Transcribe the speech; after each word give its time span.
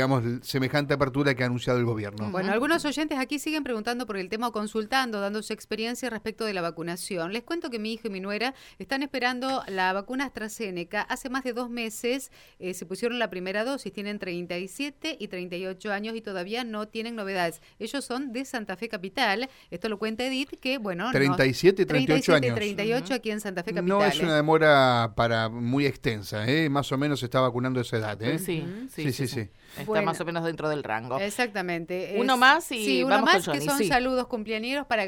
digamos, 0.00 0.46
semejante 0.46 0.94
apertura 0.94 1.34
que 1.34 1.42
ha 1.42 1.46
anunciado 1.46 1.80
el 1.80 1.84
gobierno. 1.84 2.30
Bueno, 2.30 2.52
algunos 2.52 2.84
oyentes 2.84 3.18
aquí 3.18 3.40
siguen 3.40 3.64
preguntando 3.64 4.06
por 4.06 4.16
el 4.16 4.28
tema 4.28 4.46
o 4.46 4.52
consultando, 4.52 5.20
dando 5.20 5.42
su 5.42 5.52
experiencia 5.52 6.08
respecto 6.08 6.44
de 6.44 6.54
la 6.54 6.60
vacunación. 6.60 7.32
Les 7.32 7.42
cuento 7.42 7.68
que 7.68 7.80
mi 7.80 7.94
hijo 7.94 8.06
y 8.06 8.10
mi 8.10 8.20
nuera 8.20 8.54
están 8.78 9.02
esperando 9.02 9.64
la 9.66 9.92
vacuna 9.92 10.26
AstraZeneca. 10.26 11.02
Hace 11.02 11.30
más 11.30 11.42
de 11.42 11.52
dos 11.52 11.68
meses 11.68 12.30
eh, 12.60 12.74
se 12.74 12.86
pusieron 12.86 13.18
la 13.18 13.28
primera 13.28 13.64
dosis, 13.64 13.92
tienen 13.92 14.20
37 14.20 15.16
y 15.18 15.26
38 15.26 15.92
años 15.92 16.14
y 16.14 16.20
todavía 16.20 16.62
no 16.62 16.86
tienen 16.86 17.16
novedades. 17.16 17.60
Ellos 17.80 18.04
son 18.04 18.32
de 18.32 18.44
Santa 18.44 18.76
Fe 18.76 18.88
Capital. 18.88 19.50
Esto 19.72 19.88
lo 19.88 19.98
cuenta 19.98 20.24
Edith, 20.24 20.60
que 20.60 20.78
bueno... 20.78 21.10
37 21.10 21.82
y 21.82 21.86
38 21.86 22.24
37 22.24 22.46
años. 22.46 22.54
38 22.54 23.14
aquí 23.14 23.32
en 23.32 23.40
Santa 23.40 23.64
Fe 23.64 23.72
Capital. 23.72 23.98
No 23.98 24.04
es 24.04 24.20
¿eh? 24.20 24.22
una 24.22 24.36
demora 24.36 25.14
para 25.16 25.48
muy 25.48 25.86
extensa, 25.86 26.48
¿eh? 26.48 26.68
más 26.68 26.92
o 26.92 26.98
menos 26.98 27.18
se 27.18 27.26
está 27.26 27.40
vacunando 27.40 27.80
a 27.80 27.82
esa 27.82 27.96
edad. 27.96 28.22
¿eh? 28.22 28.38
Sí, 28.38 28.64
sí, 28.94 29.12
sí, 29.12 29.26
sí. 29.26 29.48
Está 29.70 29.84
Bueno. 29.84 30.06
más 30.06 30.20
o 30.20 30.24
menos 30.24 30.44
dentro 30.44 30.68
del 30.68 30.82
rango. 30.82 31.18
Exactamente. 31.18 32.14
Uno 32.18 32.36
más 32.36 32.70
y 32.72 32.84
sí, 32.84 33.02
uno 33.04 33.16
vamos 33.16 33.34
más 33.34 33.44
con 33.44 33.54
que 33.58 33.60
son 33.64 33.78
sí. 33.78 33.88
saludos 33.88 34.26
cumpleañeros 34.26 34.86
para 34.86 35.06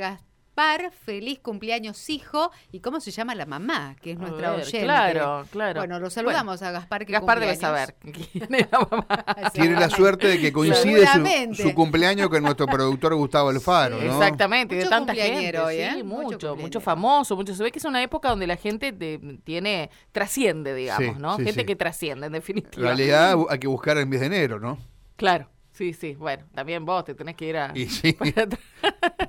Gaspar. 0.56 0.90
Feliz 0.92 1.38
cumpleaños, 1.38 2.08
hijo. 2.10 2.50
¿Y 2.72 2.80
cómo 2.80 3.00
se 3.00 3.10
llama 3.10 3.34
la 3.34 3.46
mamá? 3.46 3.96
Que 4.00 4.12
es 4.12 4.16
A 4.18 4.20
nuestra 4.20 4.50
ver, 4.50 4.60
oyente. 4.60 4.80
Claro, 4.82 5.46
claro. 5.50 5.80
Bueno, 5.80 6.00
lo 6.00 6.10
saludamos 6.10 6.60
a 6.62 6.70
Gaspar. 6.70 7.06
Que 7.06 7.12
Gaspar 7.12 7.40
debe 7.40 7.56
saber 7.56 7.94
quién 8.00 8.54
es 8.54 8.68
la 8.70 8.80
mamá. 8.90 9.06
Tiene 9.52 9.78
la 9.78 9.88
suerte 9.88 10.26
de 10.28 10.40
que 10.40 10.52
coincide 10.52 11.06
su, 11.54 11.62
su 11.62 11.74
cumpleaños 11.74 12.28
con 12.28 12.42
nuestro 12.42 12.66
productor 12.66 13.14
Gustavo 13.14 13.50
Alfaro, 13.50 13.96
¿no? 13.98 14.02
Exactamente, 14.02 14.74
Mucho 14.76 14.86
de 14.86 14.90
tanta 14.90 15.14
gente. 15.14 15.58
hoy, 15.58 15.76
¿eh? 15.76 15.90
Sí, 15.94 16.02
Mucho 16.02 16.56
mucho, 16.56 16.80
famoso, 16.80 17.36
mucho. 17.36 17.54
Se 17.54 17.62
ve 17.62 17.70
que 17.72 17.78
es 17.78 17.84
una 17.84 18.02
época 18.02 18.28
donde 18.28 18.46
la 18.46 18.56
gente 18.56 18.92
de- 18.92 19.38
tiene, 19.44 19.90
trasciende, 20.12 20.74
digamos, 20.74 21.14
Sí, 21.16 21.20
¿no? 21.20 21.36
sí, 21.36 21.44
gente 21.44 21.60
sí. 21.60 21.66
que 21.66 21.76
trasciende, 21.76 22.26
en 22.26 22.34
En 22.34 22.40
definitiva. 22.40 22.86
realidad 22.86 23.36
hay 23.48 23.58
que 23.58 23.66
buscar 23.66 23.96
el 23.98 24.06
mes 24.06 24.20
de 24.20 24.26
enero, 24.26 24.58
¿no? 24.60 24.78
Claro, 25.16 25.48
sí, 25.80 25.94
sí. 25.94 26.14
Bueno, 26.14 26.44
también 26.54 26.84
vos 26.84 27.06
te 27.06 27.14
tenés 27.14 27.34
que 27.34 27.46
ir 27.46 27.56
a... 27.56 27.72
Y 27.74 27.86
sí, 27.88 28.14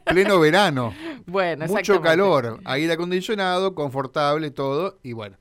pleno 0.03 0.37
verano. 0.37 0.93
bueno, 1.25 1.65
Mucho 1.67 2.01
calor, 2.01 2.59
aire 2.65 2.91
acondicionado, 2.91 3.73
confortable, 3.73 4.51
todo, 4.51 4.99
y 5.01 5.13
bueno. 5.13 5.37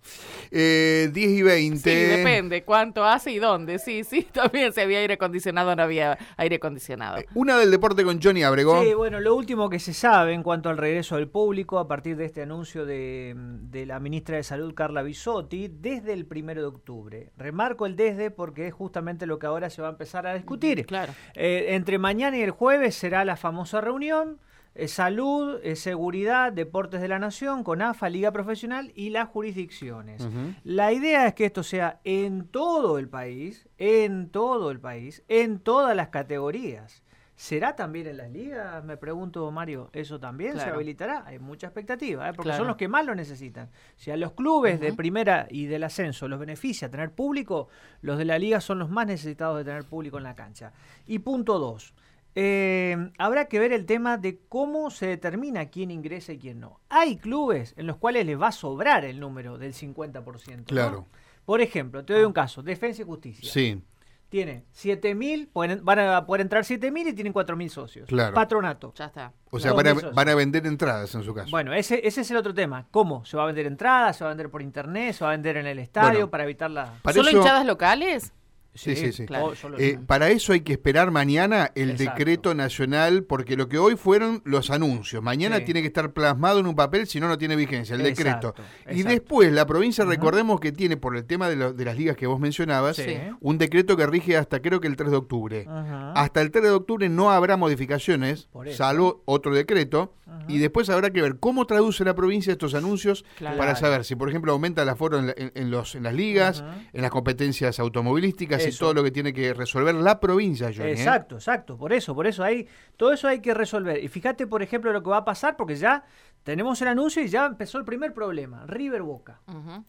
Eh, 0.53 1.11
10 1.13 1.31
y 1.31 1.43
20. 1.43 1.79
Sí, 1.79 2.17
depende 2.17 2.63
cuánto 2.63 3.05
hace 3.05 3.33
y 3.33 3.39
dónde. 3.41 3.81
Sí, 3.81 4.05
sí, 4.05 4.23
también 4.33 4.73
si 4.73 4.81
había 4.81 5.01
aire 5.01 5.15
acondicionado 5.15 5.73
o 5.73 5.77
no 5.77 5.83
había 5.83 6.17
aire 6.37 6.57
acondicionado. 6.57 7.19
Eh, 7.19 7.27
Una 7.35 7.59
del 7.59 7.73
deporte 7.73 8.05
con 8.05 8.23
Johnny 8.23 8.45
Abrego. 8.45 8.81
Sí, 8.81 8.95
bueno, 8.95 9.19
lo 9.19 9.35
último 9.35 9.69
que 9.69 9.81
se 9.81 9.93
sabe 9.93 10.33
en 10.33 10.45
cuanto 10.45 10.69
al 10.69 10.79
regreso 10.79 11.17
del 11.17 11.27
público 11.27 11.81
a 11.81 11.89
partir 11.89 12.17
de 12.17 12.27
este 12.27 12.43
anuncio 12.43 12.87
de, 12.87 13.35
de 13.37 13.85
la 13.85 13.99
ministra 13.99 14.37
de 14.37 14.45
Salud, 14.45 14.75
Carla 14.75 15.03
Bisotti, 15.03 15.67
desde 15.69 16.13
el 16.13 16.27
primero 16.27 16.61
de 16.61 16.69
octubre. 16.69 17.33
Remarco 17.37 17.87
el 17.87 17.97
desde 17.97 18.31
porque 18.31 18.69
es 18.69 18.75
justamente 18.75 19.27
lo 19.27 19.41
que 19.41 19.47
ahora 19.47 19.71
se 19.71 19.83
va 19.83 19.89
a 19.89 19.91
empezar 19.91 20.29
a 20.29 20.35
discutir. 20.35 20.87
Claro. 20.87 21.00
Eh, 21.35 21.75
entre 21.75 21.99
mañana 21.99 22.37
y 22.37 22.43
el 22.43 22.51
jueves 22.51 22.95
será 22.95 23.25
la 23.25 23.37
famosa 23.37 23.81
reunión. 23.81 24.39
eh, 24.77 24.87
salud, 24.87 25.59
eh, 25.65 25.75
seguridad, 25.75 26.53
deportes 26.53 27.01
de 27.01 27.09
la 27.09 27.19
nación, 27.19 27.65
con 27.65 27.83
AFA, 27.83 28.09
Liga 28.09 28.31
Profesional 28.31 28.93
y 28.95 29.11
las 29.11 29.29
jurisdicciones. 29.29 30.27
La 30.63 30.93
idea 30.93 31.27
es 31.27 31.35
que 31.35 31.45
esto 31.47 31.65
sea 31.65 31.99
en 32.05 32.47
todo 32.47 32.99
el 32.99 33.09
país, 33.09 33.69
en 33.79 34.31
todo 34.31 34.71
el 34.71 34.79
país, 34.79 35.25
en 35.29 35.59
todas 35.59 35.97
las 35.97 36.09
categorías. 36.09 37.03
¿Será 37.41 37.75
también 37.75 38.07
en 38.07 38.19
las 38.19 38.31
ligas? 38.31 38.85
Me 38.85 38.99
pregunto, 38.99 39.51
Mario, 39.51 39.89
¿eso 39.95 40.21
también 40.21 40.59
se 40.59 40.65
habilitará? 40.69 41.25
Hay 41.27 41.39
mucha 41.39 41.69
expectativa, 41.69 42.29
¿eh? 42.29 42.33
porque 42.35 42.49
Claro. 42.49 42.59
son 42.59 42.67
los 42.67 42.77
que 42.77 42.87
más 42.87 43.07
lo 43.07 43.15
necesitan. 43.15 43.71
Si 43.97 44.11
a 44.11 44.17
los 44.19 44.33
clubes 44.33 44.79
de 44.79 44.93
primera 44.93 45.47
y 45.51 45.65
del 45.65 45.85
ascenso 45.85 46.29
los 46.29 46.39
beneficia 46.39 46.91
tener 46.91 47.13
público, 47.13 47.69
los 48.03 48.19
de 48.19 48.27
la 48.27 48.39
liga 48.39 48.61
son 48.61 48.79
los 48.79 48.91
más 48.91 49.07
necesitados 49.07 49.57
de 49.57 49.65
tener 49.65 49.85
público 49.85 50.19
en 50.19 50.25
la 50.25 50.35
cancha. 50.35 50.75
Y 51.07 51.21
punto 51.21 51.59
dos. 51.59 51.95
eh, 52.35 53.11
habrá 53.17 53.47
que 53.47 53.59
ver 53.59 53.73
el 53.73 53.87
tema 53.87 54.19
de 54.19 54.41
cómo 54.49 54.91
se 54.91 55.07
determina 55.07 55.71
quién 55.71 55.91
ingresa 55.91 56.35
y 56.35 56.39
quién 56.39 56.61
no. 56.61 56.79
Hay 56.91 57.17
clubes 57.17 57.73
en 57.79 57.87
los 57.87 57.97
cuales 57.97 58.27
les 58.27 58.39
va 58.39 58.49
a 58.49 58.53
sobrar 58.53 59.07
el 59.07 59.19
número 59.19 59.57
del 59.57 59.73
50%. 59.73 60.57
¿no? 60.59 60.65
Claro. 60.65 61.07
Por 61.47 61.63
ejemplo, 61.63 62.05
te 62.05 62.13
doy 62.13 62.25
un 62.25 62.35
caso, 62.35 62.63
Defensa 62.63 63.01
y 63.01 63.07
Justicia. 63.07 63.51
Sí, 63.51 63.83
Tiene 64.31 64.65
7.000, 64.73 65.49
pueden- 65.53 65.85
van 65.85 65.99
a 65.99 66.25
poder 66.25 66.41
entrar 66.41 66.65
7.000 66.65 67.09
y 67.09 67.13
tienen 67.13 67.33
4.000 67.33 67.69
socios. 67.69 68.09
Claro. 68.09 68.33
Patronato. 68.33 68.95
Ya 68.97 69.07
está. 69.07 69.33
o 69.51 69.59
sea, 69.59 69.73
van 69.73 69.89
a, 69.89 69.93
van 69.95 70.37
vender 70.37 70.67
entradas 70.67 71.13
en 71.17 71.23
su 71.25 71.35
caso. 71.35 71.51
Bueno, 71.51 71.75
ese, 71.75 72.01
ese 72.07 72.21
es 72.23 72.31
el 72.31 72.37
otro 72.37 72.55
tema. 72.55 72.87
¿Cómo? 72.93 73.25
¿Se 73.25 73.37
va 73.37 73.43
a 73.43 73.47
vender 73.47 73.67
entrada? 73.67 74.13
¿Se 74.13 74.23
va 74.25 74.31
a 74.31 74.33
vender 74.35 74.49
por 74.49 74.63
internet? 74.63 75.15
¿Se 75.15 75.25
va 75.25 75.31
a 75.31 75.33
vender 75.33 75.57
en 75.57 75.67
el 75.67 75.81
estadio 75.81 76.11
Bueno. 76.13 76.31
para 76.31 76.45
evitar 76.45 76.71
la... 76.71 76.95
Para 77.03 77.13
¿Solo 77.15 77.29
eso- 77.29 77.39
hinchadas 77.39 77.67
locales? 77.67 78.33
Sí, 78.73 78.95
sí, 78.95 79.13
sí. 79.13 79.27
claro. 79.27 79.47
Oh, 79.65 79.69
Eh, 79.79 79.99
para 80.07 80.31
eso 80.31 80.53
hay 80.53 80.61
que 80.61 80.73
esperar 80.73 81.11
mañana 81.11 81.73
el 81.75 81.91
Exacto. 81.91 82.19
decreto 82.19 82.55
nacional, 82.55 83.25
porque 83.25 83.57
lo 83.57 83.69
que 83.69 83.79
hoy 83.79 83.97
fueron 83.97 84.43
los 84.45 84.71
anuncios. 84.71 85.23
Mañana 85.23 85.57
Sí. 85.59 85.65
tiene 85.65 85.81
que 85.81 85.89
estar 85.89 86.13
plasmado 86.13 86.61
en 86.61 86.67
un 86.67 86.77
papel, 86.77 87.07
si 87.09 87.19
no, 87.21 87.27
no 87.29 87.37
tiene 87.37 87.57
vigencia, 87.57 87.97
el 87.97 88.03
decreto. 88.05 88.55
Exacto, 88.57 88.63
Y 88.93 89.03
después, 89.03 89.53
la 89.53 89.67
provincia, 89.67 90.05
recordemos 90.05 90.61
que 90.61 90.71
tiene, 90.73 90.97
por 90.97 91.17
el 91.17 91.25
tema 91.25 91.49
de, 91.49 91.57
lo- 91.57 91.73
de 91.73 91.85
las 91.85 91.97
ligas 91.99 92.17
que 92.17 92.27
vos 92.29 92.39
mencionabas, 92.39 92.97
Sí. 92.97 93.17
un 93.41 93.59
decreto 93.59 93.97
que 93.97 94.07
rige 94.07 94.37
hasta 94.37 94.61
creo 94.63 94.81
que 94.81 94.87
el 94.89 94.97
3 94.97 95.11
de 95.11 95.17
octubre. 95.17 95.67
Ajá. 95.69 96.13
Hasta 96.13 96.41
el 96.41 96.51
3 96.51 96.65
de 96.65 96.71
octubre 96.71 97.09
no 97.09 97.31
habrá 97.33 97.57
modificaciones, 97.57 98.49
salvo 98.73 99.23
otro 99.25 99.53
decreto, 99.55 100.15
Ajá. 100.27 100.45
y 100.49 100.59
después 100.59 100.89
habrá 100.91 101.11
que 101.11 101.21
ver 101.23 101.39
cómo 101.41 101.67
traduce 101.67 102.05
la 102.05 102.15
provincia 102.15 102.53
estos 102.53 102.75
anuncios 102.75 103.25
Claro. 103.37 103.59
para 103.59 103.75
saber 103.75 104.05
si, 104.05 104.15
por 104.15 104.29
ejemplo, 104.29 104.53
aumenta 104.53 104.83
el 104.85 104.89
aforo 104.89 105.19
en, 105.19 105.27
la- 105.27 105.35
en- 105.37 105.51
en 105.55 105.71
los, 105.73 105.97
en 105.97 106.05
las 106.05 106.15
ligas, 106.15 106.63
en 106.93 107.03
las 107.03 107.11
competencias 107.11 107.81
automovilísticas 107.81 108.60
y 108.67 108.69
Eso. 108.71 108.85
todo 108.85 108.95
lo 108.95 109.03
que 109.03 109.11
tiene 109.11 109.33
que 109.33 109.53
resolver 109.55 109.95
la 109.95 110.21
provincia, 110.21 110.71
Johnny. 110.75 110.91
¿eh? 110.91 110.93
Exacto, 110.93 111.37
exacto. 111.37 111.77
Por 111.77 111.93
eso, 111.93 112.15
por 112.15 112.27
eso 112.27 112.43
hay, 112.43 112.67
todo 112.97 113.13
eso 113.13 113.29
hay 113.29 113.41
que 113.41 113.55
resolver. 113.55 114.03
Y 114.03 114.09
fíjate, 114.09 114.47
por 114.47 114.63
ejemplo, 114.63 114.93
lo 114.93 115.03
que 115.03 115.11
va 115.11 115.19
a 115.19 115.25
pasar, 115.25 115.57
porque 115.57 115.77
ya 115.77 116.05
tenemos 116.43 116.81
el 116.83 116.89
anuncio 116.89 117.23
y 117.23 117.29
ya 117.29 117.47
empezó 117.47 117.79
el 117.79 117.85
primer 117.85 118.13
problema. 118.13 118.65
River 118.67 119.03
Boca. 119.03 119.41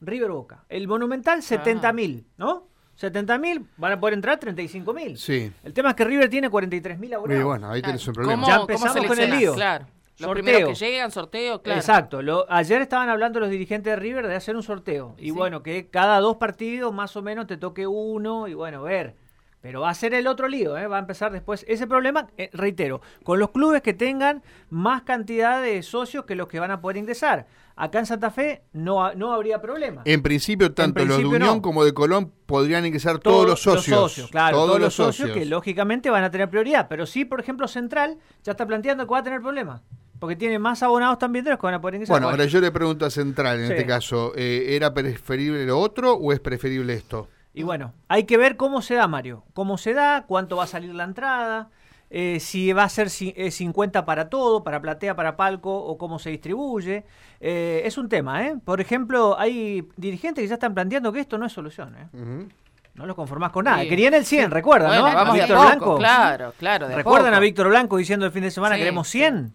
River 0.02 0.31
Boca. 0.31 0.66
El 0.70 0.88
Monumental, 0.88 1.42
70 1.42 1.94
mil, 1.94 2.26
¿no? 2.38 2.68
70 2.96 3.38
mil, 3.40 3.66
van 3.78 3.94
a 3.94 4.00
poder 4.00 4.14
entrar 4.14 4.38
35 4.38 4.94
mil. 4.94 5.18
Sí. 5.18 5.52
El 5.64 5.74
tema 5.74 5.90
es 5.90 5.96
que 5.96 6.06
River 6.06 6.30
tiene 6.30 6.50
43 6.50 7.00
mil 7.00 7.12
Y 7.30 7.42
bueno, 7.42 7.70
ahí 7.70 7.81
tenés 7.81 8.08
un 8.08 8.14
problema. 8.14 8.44
¿Cómo, 8.44 8.48
Ya 8.48 8.60
cómo 8.60 8.72
empezamos 8.72 9.06
con 9.08 9.20
el 9.20 9.31
lío. 9.31 9.54
Claro. 9.54 9.88
Los 10.22 10.28
Sorteo. 10.30 10.44
primeros 10.44 10.80
que 10.80 10.86
llegan, 10.86 11.12
sorteo, 11.12 11.62
claro. 11.62 11.80
Exacto. 11.80 12.22
Lo- 12.22 12.46
ayer 12.50 12.82
estaban 12.82 13.09
hablando 13.09 13.40
los 13.40 13.50
dirigentes 13.50 13.92
de 13.92 13.96
River 13.98 14.28
de 14.28 14.36
hacer 14.36 14.56
un 14.56 14.64
sorteo. 14.64 15.16
Y 15.18 15.26
Sí. 15.26 15.32
bueno, 15.32 15.62
que 15.64 15.88
cada 15.90 16.20
dos 16.20 16.38
partidos 16.38 16.94
más 16.94 17.16
o 17.18 17.22
menos 17.22 17.48
te 17.48 17.58
toque 17.58 17.88
uno 17.88 18.48
y 18.48 18.54
bueno, 18.54 18.84
ver. 18.84 19.16
Pero 19.62 19.81
va 19.81 19.92
a 19.92 19.94
ser 19.94 20.16
el 20.16 20.26
otro 20.26 20.48
lío, 20.48 20.76
¿eh? 20.76 20.88
va 20.88 20.96
a 20.96 21.00
empezar 21.00 21.31
después 21.31 21.64
ese 21.68 21.86
problema, 21.86 22.28
eh, 22.36 22.50
reitero, 22.52 23.00
con 23.24 23.38
los 23.38 23.52
clubes 23.52 23.84
que 23.84 23.94
tengan 23.94 24.42
más 24.72 25.04
cantidad 25.04 25.62
de 25.62 25.84
socios 25.84 26.26
que 26.26 26.34
los 26.34 26.48
que 26.48 26.60
van 26.60 26.72
a 26.72 26.81
poder 26.81 26.98
ingresar. 26.98 27.46
Acá 27.76 28.00
en 28.00 28.08
Santa 28.08 28.31
Fe 28.31 28.64
no, 28.74 29.06
ha- 29.06 29.14
no 29.14 29.34
habría 29.34 29.62
problema. 29.62 30.02
En 30.06 30.24
principio, 30.24 30.74
tanto 30.74 31.00
los 31.02 31.10
de 31.10 31.14
principio 31.16 31.38
Unión 31.38 31.56
no. 31.58 31.62
como 31.62 31.84
de 31.86 31.94
Colón 31.94 32.31
podrían 32.48 32.88
ingresar 32.88 33.20
todos, 33.20 33.46
los 33.48 33.62
socios. 33.62 34.30
claro, 34.31 34.58
todos, 34.58 34.80
los 34.80 34.96
socios, 34.96 35.30
que 35.30 35.46
lógicamente 35.46 36.10
van 36.10 36.24
a 36.24 36.31
tener 36.31 36.50
prioridad. 36.50 36.88
Pero 36.90 37.06
sí, 37.06 37.24
por 37.24 37.40
ejemplo, 37.40 37.68
Central 37.68 38.18
ya 38.44 38.54
está 38.54 38.66
planteando 38.66 39.06
que 39.06 39.12
va 39.12 39.20
a 39.20 39.24
tener 39.24 39.42
problemas. 39.42 39.81
Porque 40.22 40.36
tiene 40.36 40.59
más 40.59 40.84
abonados 40.84 41.18
también 41.18 41.44
de 41.44 41.50
los 41.50 41.59
que 41.59 41.66
van 41.66 41.74
a 41.74 41.82
poder 41.82 41.96
ingresar. 41.96 42.14
Bueno, 42.14 42.30
ahora 42.30 42.46
yo 42.46 42.62
le 42.62 42.70
pregunto 42.72 43.08
a 43.08 43.09
Central 43.09 43.59
en 43.59 43.66
Sí. 43.66 43.74
este 43.74 43.88
caso, 43.88 44.34
eh, 44.36 44.76
¿era 44.76 44.94
preferible 44.94 45.66
lo 45.66 45.80
otro 45.80 46.14
o 46.14 46.32
es 46.32 46.40
preferible 46.40 46.94
esto? 46.94 47.28
Y 47.56 47.64
bueno, 47.64 47.94
hay 48.08 48.26
que 48.26 48.38
ver 48.38 48.56
cómo 48.56 48.84
se 48.84 48.94
da, 48.94 49.08
Mario. 49.08 49.44
Cómo 49.54 49.80
se 49.80 49.96
da, 49.96 50.26
cuánto 50.28 50.56
va 50.58 50.66
a 50.66 50.68
salir 50.68 50.94
la 50.94 51.06
entrada, 51.06 51.70
eh, 52.12 52.40
si 52.40 52.72
va 52.72 52.84
a 52.84 52.90
ser 52.90 53.08
ci- 53.08 53.34
eh, 53.36 53.50
50 53.50 54.06
para 54.06 54.30
todo, 54.30 54.64
para 54.64 54.80
platea, 54.80 55.16
para 55.16 55.36
palco, 55.36 55.76
o 55.76 55.98
cómo 55.98 56.20
se 56.20 56.30
distribuye. 56.30 57.04
Eh, 57.40 57.81
es 57.86 57.98
un 57.98 58.08
tema, 58.08 58.46
¿eh? 58.46 58.56
Por 58.64 58.80
ejemplo, 58.80 59.36
hay 59.40 59.88
dirigentes 59.98 60.44
que 60.44 60.48
ya 60.48 60.54
están 60.54 60.76
planteando 60.76 61.12
que 61.12 61.20
esto 61.22 61.40
no 61.40 61.48
es 61.48 61.52
solución, 61.52 61.96
¿eh? 61.98 62.46
No 62.94 63.08
los 63.08 63.16
conformás 63.16 63.52
con 63.52 63.66
nada. 63.66 63.81
Sí. 63.81 63.90
Querían 63.90 64.14
el 64.14 64.26
100, 64.26 64.52
recuerdan, 64.52 64.90
Bueno, 64.90 65.08
¿no? 65.10 65.16
vamos 65.16 65.34
A 65.34 65.38
Víctor 65.40 65.58
poco, 65.58 65.68
Blanco. 65.70 65.98
claro, 65.98 66.54
claro. 66.60 66.88
¿Recuerdan 66.90 67.31
poco. 67.31 67.38
a 67.38 67.40
Víctor 67.40 67.69
Blanco 67.69 67.98
diciendo 67.98 68.25
el 68.28 68.31
fin 68.31 68.44
de 68.44 68.51
semana 68.51 68.75
Sí, 68.75 68.81
queremos 68.81 69.07
sí. 69.07 69.18
100? 69.19 69.54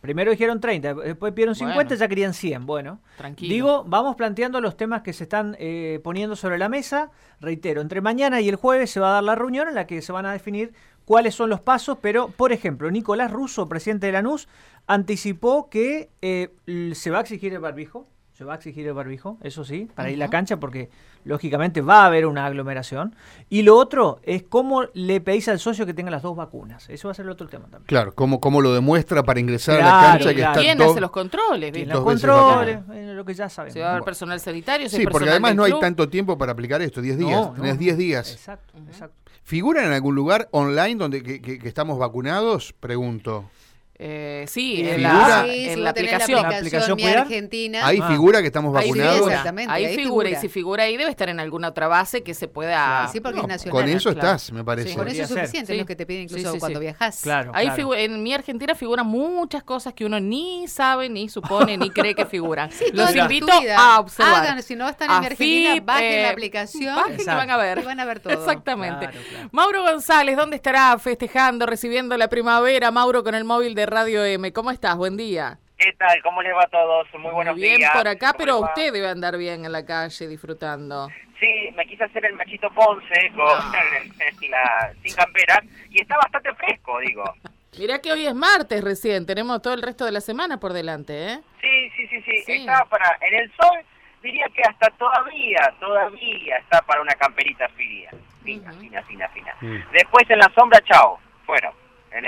Primero 0.00 0.30
dijeron 0.30 0.60
30, 0.60 0.94
después 0.94 1.32
pidieron 1.32 1.54
50, 1.54 1.74
Bueno. 1.84 1.94
ya 1.98 2.08
querían 2.08 2.32
100. 2.34 2.66
Bueno, 2.66 3.00
Tranquilo. 3.16 3.52
digo, 3.52 3.84
vamos 3.86 4.14
planteando 4.16 4.60
los 4.60 4.76
temas 4.76 5.02
que 5.02 5.12
se 5.12 5.24
están 5.24 5.56
eh, 5.58 6.00
poniendo 6.04 6.36
sobre 6.36 6.58
la 6.58 6.68
mesa. 6.68 7.10
Reitero, 7.40 7.80
entre 7.80 8.00
mañana 8.00 8.40
y 8.40 8.48
el 8.48 8.56
jueves 8.56 8.90
se 8.90 9.00
va 9.00 9.08
a 9.10 9.12
dar 9.14 9.24
la 9.24 9.34
reunión 9.34 9.68
en 9.68 9.74
la 9.74 9.86
que 9.86 10.02
se 10.02 10.12
van 10.12 10.26
a 10.26 10.32
definir 10.32 10.72
cuáles 11.04 11.34
son 11.34 11.50
los 11.50 11.60
pasos, 11.60 11.98
pero, 12.00 12.28
por 12.28 12.52
ejemplo, 12.52 12.90
Nicolás 12.90 13.30
Russo, 13.32 13.68
presidente 13.68 14.06
de 14.06 14.12
la 14.12 14.22
NUS, 14.22 14.48
anticipó 14.86 15.68
que 15.70 16.10
eh, 16.22 16.54
se 16.94 17.10
va 17.10 17.18
a 17.18 17.20
exigir 17.22 17.52
el 17.52 17.60
barbijo, 17.60 18.06
Se 18.36 18.44
va 18.44 18.52
a 18.52 18.56
exigir 18.56 18.86
el 18.86 18.92
barbijo, 18.92 19.38
eso 19.42 19.64
sí, 19.64 19.88
para 19.94 20.10
ir 20.10 20.16
a 20.16 20.26
la 20.26 20.28
cancha, 20.30 20.58
porque 20.60 20.90
lógicamente 21.24 21.80
va 21.80 22.02
a 22.02 22.06
haber 22.06 22.26
una 22.26 22.44
aglomeración. 22.44 23.16
Y 23.48 23.62
lo 23.62 23.76
otro 23.78 24.20
es 24.24 24.42
cómo 24.42 24.84
le 24.92 25.22
pedís 25.22 25.48
al 25.48 25.58
socio 25.58 25.86
que 25.86 25.94
tenga 25.94 26.10
las 26.10 26.20
dos 26.22 26.36
vacunas. 26.36 26.86
Eso 26.90 27.08
va 27.08 27.12
a 27.12 27.14
ser 27.14 27.24
el 27.24 27.30
otro 27.30 27.48
tema 27.48 27.64
también. 27.64 27.86
Claro, 27.86 28.14
¿cómo, 28.14 28.38
cómo 28.38 28.60
lo 28.60 28.74
demuestra 28.74 29.22
para 29.22 29.40
ingresar 29.40 29.76
a 29.76 29.78
la 29.78 29.84
Claro, 29.84 30.06
cancha 30.18 30.28
que 30.28 30.34
claro. 30.34 30.50
está 30.60 30.60
¿Quién 30.74 30.82
hace 30.82 31.00
los 31.00 31.10
controles? 31.10 31.72
Que 31.72 31.86
dos 31.86 31.94
los 31.94 32.04
controles, 32.04 32.78
eh, 32.92 33.12
lo 33.14 33.24
que 33.24 33.32
ya 33.32 33.48
sabemos. 33.48 33.72
Si 33.72 33.80
va 33.80 33.86
a 33.86 33.90
haber 33.92 34.02
personal 34.04 34.38
sanitario, 34.38 34.90
si 34.90 34.96
Sí, 34.98 35.06
porque 35.06 35.30
además 35.30 35.54
no 35.54 35.64
hay 35.64 35.72
tanto 35.80 36.06
tiempo 36.10 36.36
para 36.36 36.52
aplicar 36.52 36.82
esto, 36.82 37.00
10 37.00 37.16
días. 37.16 37.40
No, 37.40 37.52
Tenés 37.54 37.74
no, 37.76 37.80
10 37.80 37.94
no. 37.94 37.98
días. 37.98 38.32
Exacto, 38.32 38.74
exacto. 38.86 39.16
¿Figuran 39.44 39.86
en 39.86 39.92
algún 39.92 40.14
lugar 40.14 40.48
online 40.50 40.96
donde 40.96 41.22
que, 41.22 41.40
que- 41.40 41.58
que 41.58 41.68
estamos 41.68 41.98
vacunados? 41.98 42.74
Pregunto. 42.80 43.48
Eh, 43.98 44.44
sí, 44.46 44.74
¿Y 44.82 44.88
en 44.90 45.02
la, 45.02 45.44
Sí, 45.44 45.68
en 45.68 45.74
si 45.76 45.80
la 45.80 45.90
aplicación. 45.90 46.42
¿La 46.42 46.56
aplicación 46.58 46.96
Mi? 46.96 47.04
Argentina. 47.06 47.86
¿Ahí 47.86 47.98
Ah. 48.02 48.08
figura 48.08 48.40
que 48.42 48.48
estamos 48.48 48.76
Ahí 48.76 48.88
vacunados? 48.88 49.14
figura, 49.14 49.32
Exactamente, 49.34 49.72
ahí 49.72 49.84
ahí 49.86 49.96
figura, 49.96 50.28
y 50.30 50.36
si 50.36 50.48
figura 50.48 50.82
ahí 50.84 50.96
debe 50.98 51.10
estar 51.10 51.28
en 51.30 51.40
alguna 51.40 51.68
otra 51.68 51.88
base 51.88 52.22
que 52.22 52.34
se 52.34 52.46
pueda... 52.46 53.08
Sí, 53.10 53.20
porque 53.20 53.38
No, 53.38 53.42
es 53.44 53.48
nacional. 53.48 53.72
con 53.82 53.88
eso 53.88 54.12
claro. 54.12 54.26
estás, 54.36 54.52
me 54.52 54.62
parece. 54.64 54.90
Sí. 54.90 54.96
Con 54.96 55.08
eso 55.08 55.22
es 55.22 55.28
suficiente, 55.28 55.66
Sí. 55.68 55.72
es 55.72 55.78
lo 55.78 55.86
que 55.86 55.96
te 55.96 56.04
piden 56.04 56.22
incluso 56.24 56.48
Sí, 56.48 56.52
sí, 56.54 56.58
cuando 56.60 56.78
sí. 56.78 56.84
viajas. 56.84 57.20
Claro. 57.22 57.52
Ahí 57.54 57.70
en 57.96 58.22
mi 58.22 58.34
Argentina 58.34 58.74
figuran 58.74 59.06
muchas 59.06 59.62
cosas 59.62 59.94
que 59.94 60.04
uno 60.04 60.20
ni 60.20 60.68
sabe, 60.68 61.08
ni 61.08 61.28
supone, 61.30 61.78
ni 61.78 61.88
cree 61.90 62.14
que 62.14 62.26
figuran. 62.26 62.70
Sí, 62.76 62.84
Los 62.92 63.16
invito 63.16 63.48
a 63.78 63.98
observar. 64.00 64.42
Hagan, 64.44 64.62
si 64.62 64.76
no 64.76 64.86
están 64.88 65.10
en 65.10 65.20
mi 65.20 65.26
Argentina, 65.26 65.80
bajen 65.82 66.04
eh, 66.12 66.22
la 66.22 66.30
aplicación. 66.30 66.94
Bajen 66.94 67.12
y 67.12 67.14
Exacto. 67.14 67.38
van 67.38 67.50
a 67.50 67.56
ver. 67.56 67.78
Y 67.78 67.82
van 67.82 68.00
a 68.00 68.04
ver 68.04 68.20
todo. 68.20 68.34
Exactamente. 68.34 69.08
Mauro 69.52 69.82
González, 69.84 70.36
¿dónde 70.36 70.56
estará 70.56 70.98
festejando, 70.98 71.64
recibiendo 71.64 72.14
la 72.18 72.28
primavera? 72.28 72.90
Mauro 72.90 73.24
con 73.24 73.34
el 73.34 73.44
móvil 73.44 73.74
de 73.74 73.85
Radio 73.86 74.24
M. 74.24 74.52
¿Cómo 74.52 74.70
estás? 74.70 74.96
Buen 74.96 75.16
día. 75.16 75.58
¿Qué 75.78 75.92
tal? 75.92 76.22
¿Cómo 76.22 76.42
les 76.42 76.54
va 76.54 76.62
a 76.62 76.68
todos? 76.68 77.06
Muy 77.18 77.32
buenos 77.32 77.54
Muy 77.54 77.62
bien 77.62 77.76
días. 77.78 77.92
por 77.96 78.08
acá, 78.08 78.32
¿Cómo 78.32 78.38
pero 78.38 78.58
usted 78.60 78.92
debe 78.92 79.08
andar 79.08 79.36
bien 79.36 79.64
en 79.64 79.72
la 79.72 79.84
calle 79.84 80.26
disfrutando. 80.26 81.08
Sí, 81.38 81.70
me 81.76 81.86
quise 81.86 82.04
hacer 82.04 82.24
el 82.24 82.34
machito 82.34 82.70
Ponce 82.70 83.30
con 83.34 83.46
la 84.50 84.92
sin 85.02 85.14
campera 85.14 85.62
y 85.90 86.00
está 86.00 86.16
bastante 86.16 86.54
fresco, 86.54 86.98
digo. 87.00 87.24
Mirá 87.78 88.00
que 88.00 88.10
hoy 88.10 88.26
es 88.26 88.34
martes 88.34 88.82
recién, 88.82 89.26
tenemos 89.26 89.60
todo 89.60 89.74
el 89.74 89.82
resto 89.82 90.06
de 90.06 90.12
la 90.12 90.22
semana 90.22 90.58
por 90.58 90.72
delante, 90.72 91.32
¿eh? 91.32 91.40
Sí, 91.60 91.90
sí, 91.94 92.08
sí, 92.08 92.22
sí, 92.22 92.42
Sí. 92.46 92.52
Está 92.52 92.86
para 92.86 93.18
en 93.20 93.34
el 93.34 93.52
sol 93.60 93.78
diría 94.22 94.46
que 94.54 94.62
hasta 94.62 94.90
todavía, 94.96 95.74
todavía 95.78 96.56
está 96.56 96.80
para 96.82 97.02
una 97.02 97.14
camperita 97.14 97.68
fría. 97.68 98.10
Fina, 98.42 98.72
fina, 98.72 99.02
fina, 99.02 99.28
fina. 99.28 99.54
Mm. 99.60 99.92
Después 99.92 100.28
en 100.30 100.38
la 100.38 100.50
sombra, 100.54 100.80
chao. 100.82 101.18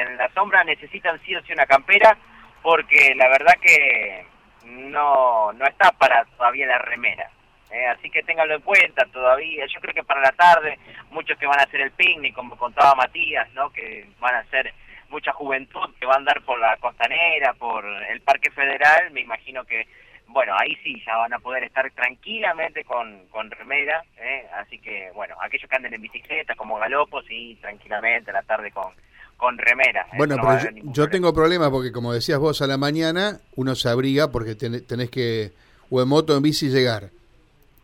En, 0.00 0.16
la 0.16 0.28
sombra 0.30 0.64
necesitan 0.64 1.20
sí 1.24 1.34
o 1.34 1.42
sí 1.42 1.52
una 1.52 1.66
campera 1.66 2.16
porque 2.62 3.14
la 3.14 3.28
verdad 3.28 3.54
que 3.60 4.24
no, 4.64 5.52
no 5.52 5.66
está 5.66 5.92
para 5.92 6.24
todavía 6.36 6.66
la 6.66 6.78
remera. 6.78 7.30
Eh, 7.70 7.86
así 7.86 8.08
que 8.10 8.22
ténganlo 8.22 8.54
en 8.54 8.62
cuenta 8.62 9.04
todavía. 9.06 9.66
Yo 9.66 9.80
creo 9.80 9.94
que 9.94 10.04
para 10.04 10.22
la 10.22 10.32
tarde, 10.32 10.78
muchos 11.10 11.38
que 11.38 11.46
van 11.46 11.60
a 11.60 11.64
hacer 11.64 11.80
el 11.80 11.90
picnic, 11.92 12.34
como 12.34 12.56
contaba 12.56 12.94
Matías, 12.94 13.50
¿no? 13.52 13.70
que 13.70 14.06
van 14.20 14.34
a 14.34 14.40
hacer 14.40 14.72
mucha 15.10 15.32
juventud 15.32 15.94
que 15.98 16.06
va 16.06 16.14
a 16.14 16.18
andar 16.18 16.42
por 16.42 16.58
la 16.58 16.76
costanera, 16.76 17.54
por 17.54 17.84
el 17.84 18.20
Parque 18.20 18.50
Federal, 18.50 19.10
me 19.10 19.20
imagino 19.20 19.64
que, 19.64 19.86
bueno, 20.26 20.54
ahí 20.58 20.76
sí, 20.82 21.02
ya 21.06 21.16
van 21.16 21.32
a 21.32 21.38
poder 21.38 21.64
estar 21.64 21.90
tranquilamente 21.92 22.84
con, 22.84 23.26
con 23.28 23.50
remera, 23.50 24.04
¿eh? 24.18 24.46
así 24.54 24.78
que, 24.78 25.10
bueno, 25.14 25.34
aquellos 25.40 25.68
que 25.68 25.76
anden 25.76 25.94
en 25.94 26.02
bicicleta 26.02 26.54
como 26.54 26.78
galopos, 26.78 27.24
sí, 27.26 27.56
tranquilamente 27.60 28.30
a 28.30 28.34
la 28.34 28.42
tarde 28.42 28.70
con, 28.70 28.92
con 29.38 29.56
remera. 29.56 30.02
Eso 30.08 30.16
Bueno, 30.18 30.36
no 30.36 30.42
pero 30.42 30.58
yo, 30.58 30.68
yo 30.70 30.82
problema. 30.82 31.10
tengo 31.10 31.32
problemas 31.32 31.70
porque, 31.70 31.92
como 31.92 32.12
decías 32.12 32.38
vos, 32.38 32.60
a 32.60 32.66
la 32.66 32.76
mañana 32.76 33.40
uno 33.56 33.74
se 33.74 33.88
abriga 33.88 34.30
porque 34.30 34.54
ten- 34.54 34.84
tenés 34.86 35.10
que, 35.10 35.52
o 35.88 36.02
en 36.02 36.08
moto 36.08 36.34
o 36.34 36.36
en 36.36 36.42
bici, 36.42 36.68
llegar. 36.68 37.08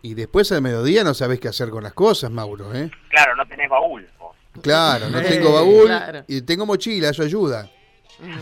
Y 0.03 0.13
después 0.13 0.53
al 0.53 0.61
mediodía 0.61 1.03
no 1.05 1.15
sabés 1.15 1.41
qué 1.41 1.49
hacer 1.49 1.71
con 1.71 1.83
las 1.83 1.95
cosas, 1.95 2.31
Mauro, 2.31 2.75
¿eh? 2.75 2.91
Claro, 3.09 3.35
no 3.37 3.47
tenés 3.47 3.71
baúl. 3.71 4.07
vos. 4.19 4.37
Claro, 4.61 5.09
no 5.09 5.19
Eh, 5.21 5.25
tengo 5.29 5.53
baúl 5.53 5.87
claro. 5.87 6.25
y 6.29 6.43
tengo 6.43 6.67
mochila, 6.67 7.09
eso 7.09 7.23
ayuda. 7.23 7.71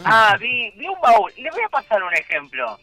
Ah, 0.04 0.36
vi, 0.40 0.70
vi 0.76 0.86
un 0.88 1.00
baúl. 1.00 1.30
Le 1.36 1.50
voy 1.50 1.60
a 1.64 1.68
pasar 1.68 2.02
un 2.02 2.12
ejemplo. 2.14 2.78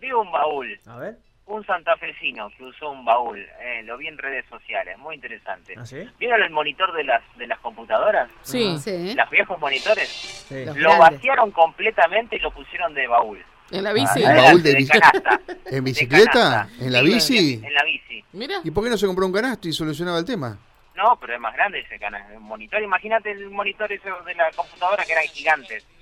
Vi 0.00 0.12
un 0.12 0.30
baúl. 0.30 0.78
A 0.86 0.96
ver. 0.98 1.18
Un 1.48 1.64
santafesino 1.64 2.50
que 2.50 2.64
usó 2.64 2.90
un 2.90 3.04
baúl, 3.04 3.38
eh, 3.60 3.82
lo 3.84 3.96
vi 3.96 4.06
en 4.08 4.18
redes 4.18 4.44
sociales, 4.50 4.96
muy 4.98 5.14
interesante. 5.14 5.74
¿Ah, 5.78 5.84
sí? 5.86 5.96
¿Vieron 6.18 6.42
el 6.42 6.50
monitor 6.50 6.92
de 6.94 7.04
las 7.04 7.22
de 7.36 7.46
las 7.46 7.58
computadoras? 7.60 8.30
Sí, 8.42 8.76
Sí. 8.78 9.14
Los 9.14 9.30
viejos 9.30 9.58
monitores. 9.58 10.08
Sí. 10.08 10.64
Los 10.66 10.76
Lo 10.76 10.90
grandes. 10.90 11.18
vaciaron 11.18 11.50
completamente 11.50 12.36
y 12.36 12.38
lo 12.40 12.50
pusieron 12.50 12.92
de 12.94 13.06
baúl. 13.06 13.42
en 13.70 13.84
la 13.84 13.92
bici. 13.92 14.22
Ah, 14.24 14.28
Adelante, 14.30 14.42
baúl 14.50 14.62
de 14.62 14.74
bici- 14.78 14.88
canasta. 15.00 15.40
¿En 15.66 15.70
De 15.72 15.80
bicicleta? 15.82 16.68
¿En 16.80 16.92
la 16.92 17.02
bici? 17.02 17.54
En, 17.54 17.64
en 17.66 17.74
la 17.74 17.84
bici. 17.84 18.24
Mira, 18.32 18.54
¿Y 18.64 18.70
por 18.70 18.84
qué 18.84 18.90
no 18.90 18.96
se 18.96 19.06
compró 19.06 19.26
un 19.26 19.32
canasto 19.32 19.68
y 19.68 19.72
solucionaba 19.72 20.18
el 20.18 20.24
tema? 20.24 20.56
No, 20.94 21.16
pero 21.20 21.34
es 21.34 21.40
más 21.40 21.54
grande 21.54 21.80
ese 21.80 21.98
canal, 21.98 22.30
el 22.32 22.40
monitor. 22.40 22.82
Imagínate 22.82 23.30
el 23.30 23.50
monitor 23.50 23.90
ese 23.92 24.08
de 24.26 24.34
la 24.34 24.50
computadora 24.52 25.04
que 25.04 25.12
eran 25.12 25.24
gigantes. 25.26 25.84
¿Te 25.84 25.94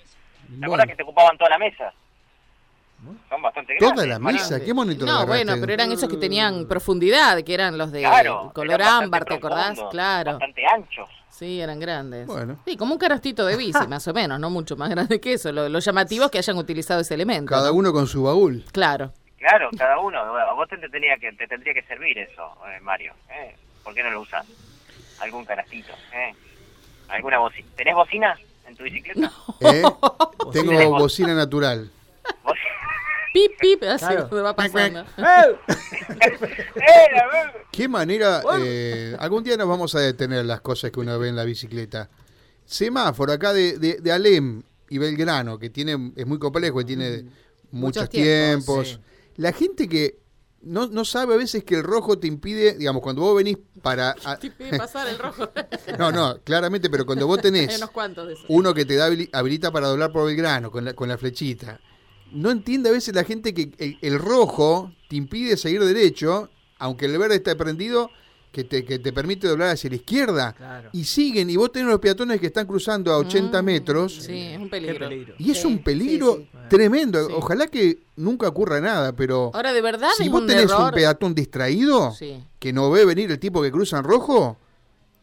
Bueno, 0.48 0.66
acuerdas 0.66 0.86
que 0.88 0.94
te 0.96 1.02
ocupaban 1.02 1.36
toda 1.38 1.50
la 1.50 1.58
mesa? 1.58 1.92
Son 3.28 3.42
bastante 3.42 3.74
grandes. 3.74 3.94
toda 3.94 4.06
la 4.06 4.18
mesa, 4.18 4.64
¿qué 4.64 4.72
monitor 4.74 5.06
no, 5.08 5.26
bueno, 5.26 5.54
pero 5.60 5.72
eran 5.72 5.90
esos 5.92 6.08
que 6.08 6.16
tenían 6.16 6.66
profundidad, 6.66 7.42
que 7.42 7.54
eran 7.54 7.76
los 7.78 7.92
de 7.92 8.00
Claro, 8.00 8.50
color 8.54 8.82
ámbar, 8.82 9.24
¿te 9.24 9.34
acordás? 9.34 9.78
Claro. 9.90 10.32
Bastante 10.32 10.66
anchos. 10.66 11.08
Sí, 11.30 11.60
eran 11.60 11.78
grandes. 11.78 12.26
Bueno. 12.26 12.58
Sí, 12.64 12.76
como 12.78 12.94
un 12.94 12.98
canastito 12.98 13.44
de 13.44 13.56
bici, 13.56 13.72
más 13.88 14.06
o 14.08 14.14
menos, 14.14 14.40
no 14.40 14.48
mucho 14.50 14.76
más 14.76 14.88
grande 14.88 15.20
que 15.20 15.34
eso. 15.34 15.52
Lo, 15.52 15.68
lo 15.68 15.78
llamativo 15.80 16.24
es 16.26 16.30
que 16.30 16.38
hayan 16.38 16.56
utilizado 16.56 17.00
ese 17.00 17.12
elemento. 17.14 17.50
Cada 17.50 17.68
¿no? 17.68 17.74
uno 17.74 17.92
con 17.92 18.06
su 18.06 18.22
baúl. 18.22 18.64
Claro. 18.72 19.12
Claro, 19.38 19.68
cada 19.76 19.98
uno. 19.98 20.18
A 20.18 20.52
vos 20.54 20.66
te, 20.68 20.78
te 20.78 20.88
tenía 20.88 21.16
que, 21.18 21.30
te 21.32 21.46
tendría 21.46 21.74
que 21.74 21.82
servir 21.82 22.16
eso, 22.18 22.52
eh, 22.68 22.80
Mario. 22.80 23.12
¿eh? 23.28 23.54
¿Por 23.84 23.92
qué 23.94 24.02
no 24.02 24.10
lo 24.10 24.22
usas? 24.22 24.46
Algún 25.20 25.44
canastito. 25.44 25.92
¿eh? 26.14 26.34
¿Alguna 27.08 27.38
bocina? 27.38 27.68
¿Tenés 27.76 27.94
bocina 27.94 28.36
en 28.66 28.74
tu 28.74 28.82
bicicleta? 28.84 29.30
¿eh? 29.60 29.82
Tengo 30.52 30.72
Bocina. 30.72 30.88
bocina 30.88 31.34
natural. 31.34 31.90
¿Vos- 32.42 32.54
Pip, 33.36 33.52
pip, 33.60 33.82
así 33.82 34.06
Claro. 34.06 34.28
me 34.32 34.40
va 34.40 34.56
pasando. 34.56 35.00
¡Eh! 35.00 35.56
¡Eh, 36.76 37.52
¿Qué 37.70 37.86
manera? 37.88 38.42
eh, 38.60 39.14
algún 39.18 39.44
día 39.44 39.58
nos 39.58 39.68
vamos 39.68 39.94
a 39.94 40.00
detener 40.00 40.46
las 40.46 40.62
cosas 40.62 40.90
que 40.90 41.00
uno 41.00 41.18
ve 41.18 41.28
en 41.28 41.36
la 41.36 41.44
bicicleta. 41.44 42.08
Semáforo 42.64 43.32
acá 43.34 43.52
de, 43.52 43.78
de, 43.78 43.98
de 44.00 44.12
Alem 44.12 44.62
y 44.88 44.96
Belgrano, 44.98 45.58
que 45.58 45.68
tiene 45.68 46.12
es 46.16 46.26
muy 46.26 46.38
complejo, 46.38 46.80
y 46.80 46.84
tiene 46.86 47.24
muchos, 47.70 48.04
Muchos 48.04 48.08
tiempos, 48.08 48.84
tiempos. 48.84 48.88
sí. 48.88 48.98
La 49.42 49.52
gente 49.52 49.86
que 49.86 50.18
no, 50.62 50.86
no 50.86 51.04
sabe 51.04 51.34
a 51.34 51.36
veces 51.36 51.62
que 51.62 51.74
el 51.74 51.82
rojo 51.82 52.18
te 52.18 52.26
impide, 52.26 52.72
digamos, 52.74 53.02
cuando 53.02 53.20
vos 53.20 53.36
venís 53.36 53.58
para... 53.82 54.14
a- 54.24 54.38
Te 54.38 54.50
pide 54.50 54.78
pasar 54.78 55.06
el 55.08 55.18
rojo. 55.18 55.50
no, 55.98 56.10
no, 56.10 56.38
claramente, 56.42 56.88
pero 56.88 57.04
cuando 57.04 57.26
vos 57.26 57.36
Hay 57.38 57.42
tenés 57.42 57.76
unos 57.76 57.90
cuantos 57.90 58.26
de 58.28 58.32
esos. 58.32 58.46
uno 58.48 58.72
que 58.72 58.86
te 58.86 58.96
da 58.96 59.08
habili- 59.10 59.28
habilita 59.32 59.70
para 59.70 59.88
doblar 59.88 60.10
por 60.10 60.24
Belgrano 60.26 60.70
con 60.70 60.86
la, 60.86 60.94
con 60.94 61.08
la 61.10 61.18
flechita. 61.18 61.78
No 62.36 62.50
entiende 62.50 62.88
a 62.90 62.92
veces 62.92 63.14
la 63.14 63.24
gente 63.24 63.52
que 63.54 63.70
el, 63.78 63.98
el 64.00 64.18
rojo 64.18 64.92
te 65.08 65.16
impide 65.16 65.56
seguir 65.56 65.82
derecho, 65.84 66.50
aunque 66.78 67.06
el 67.06 67.16
verde 67.18 67.36
está 67.36 67.54
prendido, 67.56 68.10
que 68.52 68.64
te, 68.64 68.84
que 68.86 68.98
te 68.98 69.12
permite 69.12 69.46
doblar 69.48 69.70
hacia 69.70 69.90
la 69.90 69.96
izquierda. 69.96 70.52
Claro. 70.54 70.88
Y 70.92 71.04
siguen, 71.04 71.50
y 71.50 71.56
vos 71.56 71.70
tenés 71.72 71.88
los 71.88 71.98
peatones 72.00 72.40
que 72.40 72.46
están 72.46 72.66
cruzando 72.66 73.12
a 73.12 73.18
80 73.18 73.60
Mm, 73.60 73.64
metros. 73.64 74.14
Sí, 74.14 74.32
es 74.38 74.58
un 74.58 74.70
peligro. 74.70 75.08
peligro. 75.08 75.34
Y 75.38 75.50
es 75.50 75.60
Sí, 75.60 75.66
un 75.66 75.78
peligro 75.82 76.36
sí, 76.36 76.48
sí. 76.50 76.58
tremendo. 76.70 77.26
Sí. 77.26 77.32
Ojalá 77.36 77.66
que 77.66 77.98
nunca 78.16 78.48
ocurra 78.48 78.80
nada, 78.80 79.12
pero 79.12 79.50
Ahora, 79.52 79.72
¿de 79.74 79.82
verdad 79.82 80.08
si 80.16 80.24
es 80.24 80.30
vos 80.30 80.40
un 80.40 80.46
tenés 80.46 80.64
error? 80.64 80.84
un 80.84 80.90
peatón 80.92 81.34
distraído, 81.34 82.12
Sí. 82.12 82.42
que 82.58 82.72
no 82.72 82.90
ve 82.90 83.04
venir 83.04 83.30
el 83.30 83.38
tipo 83.38 83.60
que 83.60 83.70
cruza 83.70 83.98
en 83.98 84.04
rojo, 84.04 84.56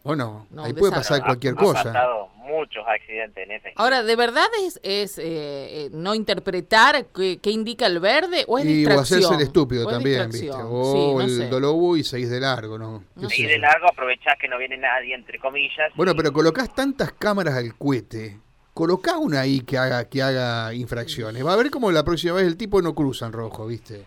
bueno, 0.04 0.46
No, 0.52 0.64
ahí 0.66 0.74
puede 0.74 0.92
pasar 0.92 1.24
cualquier 1.24 1.54
ha, 1.54 1.58
cosa. 1.58 1.80
Ha 1.80 1.84
pasado 1.86 2.28
muchos 2.44 2.84
accidentes 2.88 3.44
en 3.46 3.52
ese. 3.52 3.74
Ahora, 3.76 4.04
¿de 4.04 4.16
verdad 4.16 4.48
es, 4.66 4.80
es 4.84 5.18
eh, 5.18 5.24
eh, 5.26 5.90
no 5.92 6.14
interpretar 6.16 7.08
qué, 7.08 7.40
qué 7.42 7.52
indica 7.52 7.86
el 7.88 8.00
verde 8.00 8.46
o 8.48 8.60
es 8.60 8.66
Y 8.66 8.76
distracción? 8.76 9.20
hacerse 9.20 9.36
el 9.36 9.42
estúpido 9.42 9.86
¿O 9.86 9.90
es 9.90 9.96
también, 9.96 10.30
¿viste? 10.30 10.52
O 10.52 10.92
Sí, 10.94 11.14
no 11.16 11.22
el 11.22 11.38
sé. 11.38 11.48
dolobu 11.48 11.96
y 11.96 12.04
seguís 12.04 12.30
de 12.30 12.40
largo, 12.40 12.78
¿no? 12.78 13.04
¿Qué 13.16 13.22
No 13.22 13.30
sé 13.30 13.36
Y 13.38 13.44
yo? 13.44 13.50
de 13.50 13.60
largo 13.60 13.88
aprovechás 13.88 14.36
que 14.40 14.48
no 14.48 14.58
viene 14.58 14.78
nadie, 14.78 15.16
entre 15.16 15.40
comillas. 15.40 15.92
Bueno, 15.96 16.12
y- 16.12 16.16
pero 16.16 16.32
colocás 16.34 16.74
tantas 16.76 17.14
cámaras 17.14 17.56
al 17.56 17.76
cohete. 17.78 18.40
Colocá 18.74 19.18
una 19.18 19.42
ahí 19.42 19.62
que 19.62 19.78
haga, 19.78 20.06
que 20.10 20.22
haga 20.24 20.74
infracciones. 20.74 21.46
Va 21.46 21.54
a 21.54 21.58
ver 21.58 21.70
cómo 21.70 21.92
la 21.92 22.04
próxima 22.04 22.34
vez 22.34 22.48
el 22.48 22.58
tipo 22.58 22.82
no 22.82 22.96
cruza 22.96 23.28
en 23.28 23.34
rojo, 23.34 23.68
¿viste? 23.68 24.06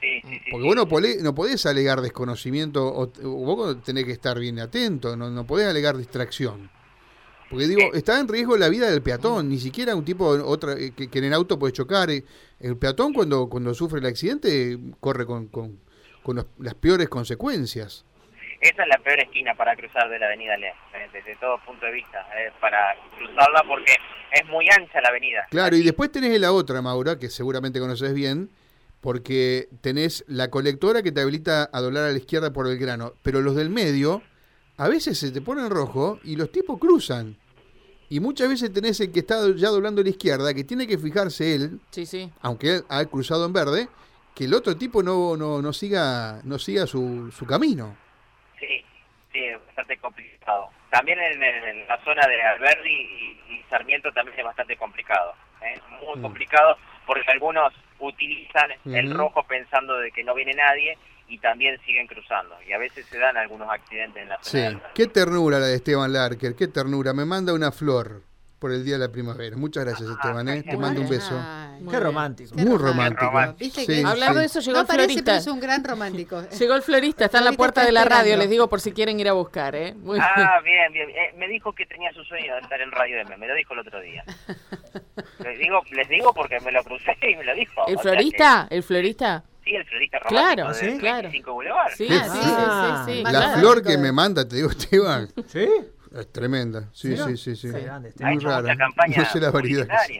Sí, 0.00 0.20
sí, 0.22 0.28
sí, 0.44 0.50
Porque 0.50 0.62
sí. 0.62 0.66
vos 0.68 0.76
no, 0.76 0.88
podés, 0.88 1.22
no 1.22 1.34
podés 1.34 1.66
alegar 1.66 2.00
desconocimiento, 2.00 2.86
o, 2.88 3.02
o 3.22 3.56
vos 3.56 3.82
tenés 3.84 4.06
que 4.06 4.12
estar 4.12 4.38
bien 4.38 4.58
atento, 4.58 5.14
no, 5.16 5.30
no 5.30 5.46
podés 5.46 5.68
alegar 5.68 5.96
distracción. 5.96 6.70
Porque 7.50 7.66
digo, 7.66 7.92
está 7.94 8.20
en 8.20 8.28
riesgo 8.28 8.56
la 8.56 8.68
vida 8.68 8.88
del 8.88 9.02
peatón, 9.02 9.48
ni 9.48 9.58
siquiera 9.58 9.96
un 9.96 10.04
tipo 10.04 10.24
otra 10.28 10.74
eh, 10.74 10.92
que, 10.96 11.10
que 11.10 11.18
en 11.18 11.24
el 11.24 11.34
auto 11.34 11.58
puede 11.58 11.72
chocar. 11.72 12.08
eh. 12.10 12.24
El 12.60 12.76
peatón 12.76 13.12
cuando, 13.12 13.48
cuando 13.48 13.74
sufre 13.74 13.98
el 13.98 14.06
accidente 14.06 14.78
corre 15.00 15.26
con, 15.26 15.48
con, 15.48 15.80
con 16.22 16.36
los- 16.36 16.46
las 16.58 16.74
peores 16.74 17.08
consecuencias. 17.08 18.04
Esa 18.60 18.82
es 18.82 18.88
la 18.88 18.98
peor 19.02 19.18
esquina 19.20 19.54
para 19.54 19.74
cruzar 19.74 20.08
de 20.10 20.18
la 20.18 20.26
avenida 20.26 20.56
Lea, 20.58 20.74
eh, 20.94 21.08
desde 21.12 21.34
todo 21.36 21.58
punto 21.66 21.86
de 21.86 21.92
vista, 21.92 22.18
eh, 22.38 22.52
para 22.60 22.94
cruzarla 23.16 23.64
porque 23.66 23.92
es 24.32 24.46
muy 24.48 24.66
ancha 24.68 25.00
la 25.00 25.08
avenida. 25.08 25.46
Claro, 25.50 25.74
y 25.76 25.82
después 25.82 26.12
tenés 26.12 26.38
la 26.38 26.52
otra, 26.52 26.82
Maura, 26.82 27.18
que 27.18 27.30
seguramente 27.30 27.80
conoces 27.80 28.12
bien, 28.14 28.50
porque 29.00 29.68
tenés 29.80 30.24
la 30.28 30.50
colectora 30.50 31.02
que 31.02 31.10
te 31.10 31.22
habilita 31.22 31.70
a 31.72 31.80
doblar 31.80 32.04
a 32.04 32.12
la 32.12 32.18
izquierda 32.18 32.52
por 32.52 32.66
el 32.68 32.78
grano, 32.78 33.14
pero 33.22 33.40
los 33.40 33.56
del 33.56 33.70
medio 33.70 34.22
a 34.80 34.88
veces 34.88 35.18
se 35.18 35.30
te 35.30 35.40
ponen 35.42 35.68
rojo 35.70 36.18
y 36.24 36.36
los 36.36 36.50
tipos 36.50 36.78
cruzan. 36.78 37.36
Y 38.08 38.18
muchas 38.18 38.48
veces 38.48 38.72
tenés 38.72 38.98
el 39.00 39.12
que 39.12 39.20
está 39.20 39.36
ya 39.54 39.68
doblando 39.68 40.00
a 40.00 40.04
la 40.04 40.10
izquierda, 40.10 40.52
que 40.54 40.64
tiene 40.64 40.86
que 40.86 40.98
fijarse 40.98 41.54
él, 41.54 41.80
Sí, 41.90 42.06
sí. 42.06 42.30
aunque 42.42 42.76
él 42.76 42.84
ha 42.88 43.04
cruzado 43.04 43.44
en 43.46 43.52
verde, 43.52 43.88
que 44.34 44.44
el 44.44 44.54
otro 44.54 44.76
tipo 44.76 45.02
no, 45.02 45.36
no, 45.36 45.60
no 45.62 45.72
siga, 45.72 46.40
no 46.44 46.58
siga 46.58 46.86
su, 46.86 47.30
su 47.30 47.46
camino. 47.46 47.94
Sí, 48.58 48.84
sí, 49.32 49.38
es 49.44 49.58
bastante 49.66 49.96
complicado. 49.98 50.70
También 50.90 51.18
en, 51.20 51.42
en 51.42 51.86
la 51.86 52.02
zona 52.04 52.26
de 52.26 52.42
Alberdi 52.42 52.90
y, 52.90 53.54
y 53.54 53.62
Sarmiento 53.70 54.10
también 54.12 54.38
es 54.38 54.44
bastante 54.44 54.76
complicado. 54.76 55.34
¿eh? 55.62 55.78
Muy 56.04 56.18
Mm. 56.18 56.22
complicado 56.22 56.76
porque 57.06 57.30
algunos 57.30 57.72
utilizan 58.00 58.70
el 58.86 59.14
rojo 59.14 59.42
pensando 59.44 59.98
de 59.98 60.10
que 60.10 60.24
no 60.24 60.34
viene 60.34 60.52
nadie 60.54 60.96
y 61.30 61.38
también 61.38 61.78
siguen 61.86 62.06
cruzando. 62.06 62.56
Y 62.68 62.72
a 62.72 62.78
veces 62.78 63.06
se 63.06 63.18
dan 63.18 63.36
algunos 63.36 63.68
accidentes 63.70 64.22
en 64.22 64.28
la 64.28 64.38
Sí, 64.42 64.50
zona 64.58 64.66
Alberdi. 64.68 64.88
qué 64.94 65.06
ternura 65.06 65.58
la 65.58 65.66
de 65.66 65.74
Esteban 65.76 66.12
Larker, 66.12 66.54
qué 66.54 66.68
ternura. 66.68 67.12
Me 67.12 67.24
manda 67.24 67.52
una 67.54 67.70
flor 67.72 68.22
por 68.58 68.72
el 68.72 68.84
Día 68.84 68.98
de 68.98 69.06
la 69.06 69.10
Primavera. 69.10 69.56
Muchas 69.56 69.86
gracias, 69.86 70.06
Ah, 70.10 70.12
Esteban, 70.12 70.46
¿eh? 70.50 70.62
te 70.62 70.76
mando 70.76 71.00
un 71.00 71.08
beso. 71.08 71.34
Ay, 71.34 71.82
Qué 71.90 71.98
romántico. 71.98 72.54
Muy 72.56 72.76
romántico. 72.76 73.24
romántico. 73.24 73.58
¿Viste 73.58 73.86
Sí, 73.86 74.02
Hablando 74.04 74.34
sí. 74.34 74.40
de 74.40 74.44
eso, 74.46 74.60
llegó 74.60 74.74
No 74.74 74.80
el 74.82 74.86
parece, 74.86 75.06
florista. 75.06 75.24
pero 75.32 75.38
es 75.40 75.46
un 75.46 75.60
gran 75.60 75.82
romántico. 75.82 76.42
Llegó 76.60 76.74
el 76.74 76.82
florista, 76.82 77.24
está 77.24 77.38
en 77.38 77.46
la 77.46 77.52
puerta 77.52 77.86
de 77.86 77.92
la 77.92 78.04
radio, 78.04 78.36
les 78.36 78.50
digo 78.50 78.68
por 78.68 78.82
si 78.82 78.92
quieren 78.92 79.18
ir 79.18 79.28
a 79.30 79.32
buscar, 79.32 79.74
¿eh? 79.74 79.94
Muy 79.94 80.18
bien. 80.18 80.28
Ah, 80.36 80.60
bien, 80.62 80.92
bien. 80.92 81.08
Eh, 81.08 81.32
me 81.38 81.48
dijo 81.48 81.72
que 81.72 81.86
tenía 81.86 82.12
su 82.12 82.22
sueño 82.24 82.54
de 82.56 82.60
estar 82.60 82.78
en 82.82 82.90
Radio 82.92 83.18
M. 83.20 83.34
Me 83.38 83.48
lo 83.48 83.54
dijo 83.54 83.72
el 83.72 83.78
otro 83.80 83.98
día. 84.02 84.24
Les 85.42 85.58
digo, 85.58 85.80
les 85.92 86.06
digo 86.10 86.34
porque 86.34 86.60
me 86.60 86.70
lo 86.70 86.84
crucé 86.84 87.16
y 87.22 87.34
me 87.36 87.44
lo 87.44 87.54
dijo. 87.54 87.86
¿El 87.88 87.98
florista? 87.98 88.66
¿El 88.70 88.82
florista? 88.82 89.42
El 89.76 89.84
florista 89.86 90.18
romántico 90.18 90.54
Claro, 90.56 90.74
¿sí? 90.74 90.98
claro. 90.98 91.22
25 91.22 91.52
Boulevard. 91.52 91.92
Sí, 91.96 92.08
Qué 92.08 92.14
sí, 92.14 92.20
sí, 92.30 92.40
sí, 92.40 93.12
sí, 93.14 93.22
La 93.24 93.30
claro. 93.30 93.58
flor 93.60 93.82
que 93.82 93.98
me 93.98 94.12
manda, 94.12 94.46
te 94.48 94.56
digo, 94.56 94.70
Esteban, 94.70 95.28
¿Sí? 95.46 95.68
es 96.16 96.32
tremenda. 96.32 96.88
Sí, 96.92 97.16
sí, 97.16 97.36
sí, 97.36 97.54
sí. 97.56 97.68
Grande. 97.68 98.12
Muy 98.20 98.34
mucha 98.34 98.60
rara. 98.60 98.76
campaña 98.76 99.16
No 99.22 99.24
sé 99.26 99.40
la 99.40 99.50
variedad. 99.50 99.86
que 99.86 100.16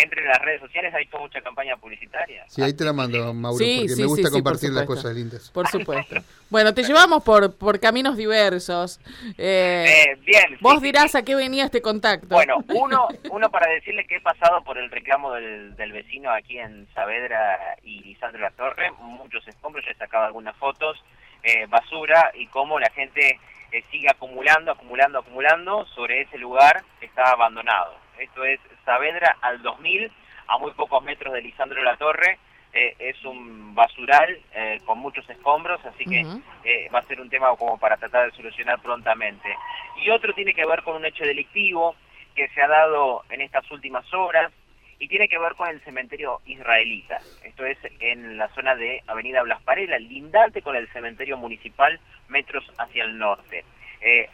Entre 0.00 0.24
las 0.24 0.38
redes 0.42 0.60
sociales 0.60 0.94
ha 0.94 1.00
hecho 1.00 1.18
mucha 1.18 1.40
campaña 1.40 1.76
publicitaria. 1.76 2.44
Sí, 2.48 2.62
ahí 2.62 2.72
te 2.72 2.84
la 2.84 2.92
mando, 2.92 3.34
Mauro, 3.34 3.58
Sí, 3.58 3.78
porque 3.80 3.94
sí, 3.94 4.00
me 4.00 4.06
gusta 4.06 4.28
sí, 4.28 4.28
sí, 4.28 4.30
por 4.30 4.42
compartir 4.44 4.70
las 4.70 4.86
cosas 4.86 5.14
lindas. 5.14 5.50
Por 5.50 5.66
supuesto. 5.66 6.16
Bueno, 6.50 6.72
te 6.72 6.84
llevamos 6.84 7.24
por, 7.24 7.56
por 7.56 7.80
caminos 7.80 8.16
diversos. 8.16 9.00
Eh, 9.36 9.84
Eh, 9.88 10.16
bien. 10.24 10.56
vos 10.60 10.80
dirás 10.80 11.10
sí. 11.10 11.18
a 11.18 11.22
qué 11.22 11.34
venía 11.34 11.64
este 11.64 11.82
contacto. 11.82 12.28
Bueno, 12.28 12.58
uno, 12.68 13.08
uno 13.30 13.50
para 13.50 13.70
decirle 13.72 14.06
que 14.06 14.16
he 14.16 14.20
pasado 14.20 14.62
por 14.62 14.78
el 14.78 14.88
reclamo 14.90 15.32
del, 15.32 15.74
del 15.76 15.90
vecino 15.92 16.30
aquí 16.30 16.58
en 16.58 16.86
Saavedra 16.94 17.58
y 17.82 18.00
Lisandro 18.04 18.40
La 18.40 18.50
Torre, 18.52 18.92
muchos 19.00 19.46
escombros, 19.48 19.84
ya 19.84 19.90
he 19.90 19.96
sacado 19.96 20.26
algunas 20.26 20.54
fotos, 20.56 20.96
eh, 21.42 21.66
basura 21.66 22.30
y 22.34 22.46
cómo 22.46 22.78
la 22.78 22.90
gente 22.90 23.40
eh, 23.72 23.82
sigue 23.90 24.08
acumulando, 24.08 24.70
acumulando, 24.70 25.18
acumulando 25.18 25.86
sobre 25.94 26.20
ese 26.22 26.38
lugar 26.38 26.84
que 27.00 27.06
está 27.06 27.32
abandonado. 27.32 27.94
Esto 28.18 28.44
es 28.44 28.58
Saavedra 28.88 29.36
al 29.42 29.60
2000, 29.60 30.10
a 30.46 30.56
muy 30.56 30.72
pocos 30.72 31.04
metros 31.04 31.34
de 31.34 31.42
Lisandro 31.42 31.82
La 31.82 31.98
Torre. 31.98 32.38
Eh, 32.72 32.94
es 32.98 33.22
un 33.22 33.74
basural 33.74 34.40
eh, 34.54 34.80
con 34.86 34.98
muchos 34.98 35.28
escombros, 35.28 35.84
así 35.84 36.06
que 36.06 36.24
eh, 36.64 36.88
va 36.88 37.00
a 37.00 37.02
ser 37.02 37.20
un 37.20 37.28
tema 37.28 37.54
como 37.56 37.76
para 37.76 37.98
tratar 37.98 38.30
de 38.30 38.36
solucionar 38.36 38.80
prontamente. 38.80 39.54
Y 40.02 40.08
otro 40.08 40.32
tiene 40.32 40.54
que 40.54 40.64
ver 40.64 40.82
con 40.82 40.96
un 40.96 41.04
hecho 41.04 41.24
delictivo 41.24 41.96
que 42.34 42.48
se 42.48 42.62
ha 42.62 42.68
dado 42.68 43.24
en 43.28 43.42
estas 43.42 43.70
últimas 43.70 44.06
horas 44.14 44.50
y 44.98 45.06
tiene 45.06 45.28
que 45.28 45.38
ver 45.38 45.54
con 45.54 45.68
el 45.68 45.82
cementerio 45.82 46.40
israelita. 46.46 47.18
Esto 47.44 47.66
es 47.66 47.76
en 48.00 48.38
la 48.38 48.48
zona 48.54 48.74
de 48.74 49.02
Avenida 49.06 49.42
Blas 49.42 49.62
Parela, 49.64 49.98
lindante 49.98 50.62
con 50.62 50.76
el 50.76 50.88
cementerio 50.92 51.36
municipal, 51.36 52.00
metros 52.28 52.64
hacia 52.78 53.04
el 53.04 53.18
norte. 53.18 53.66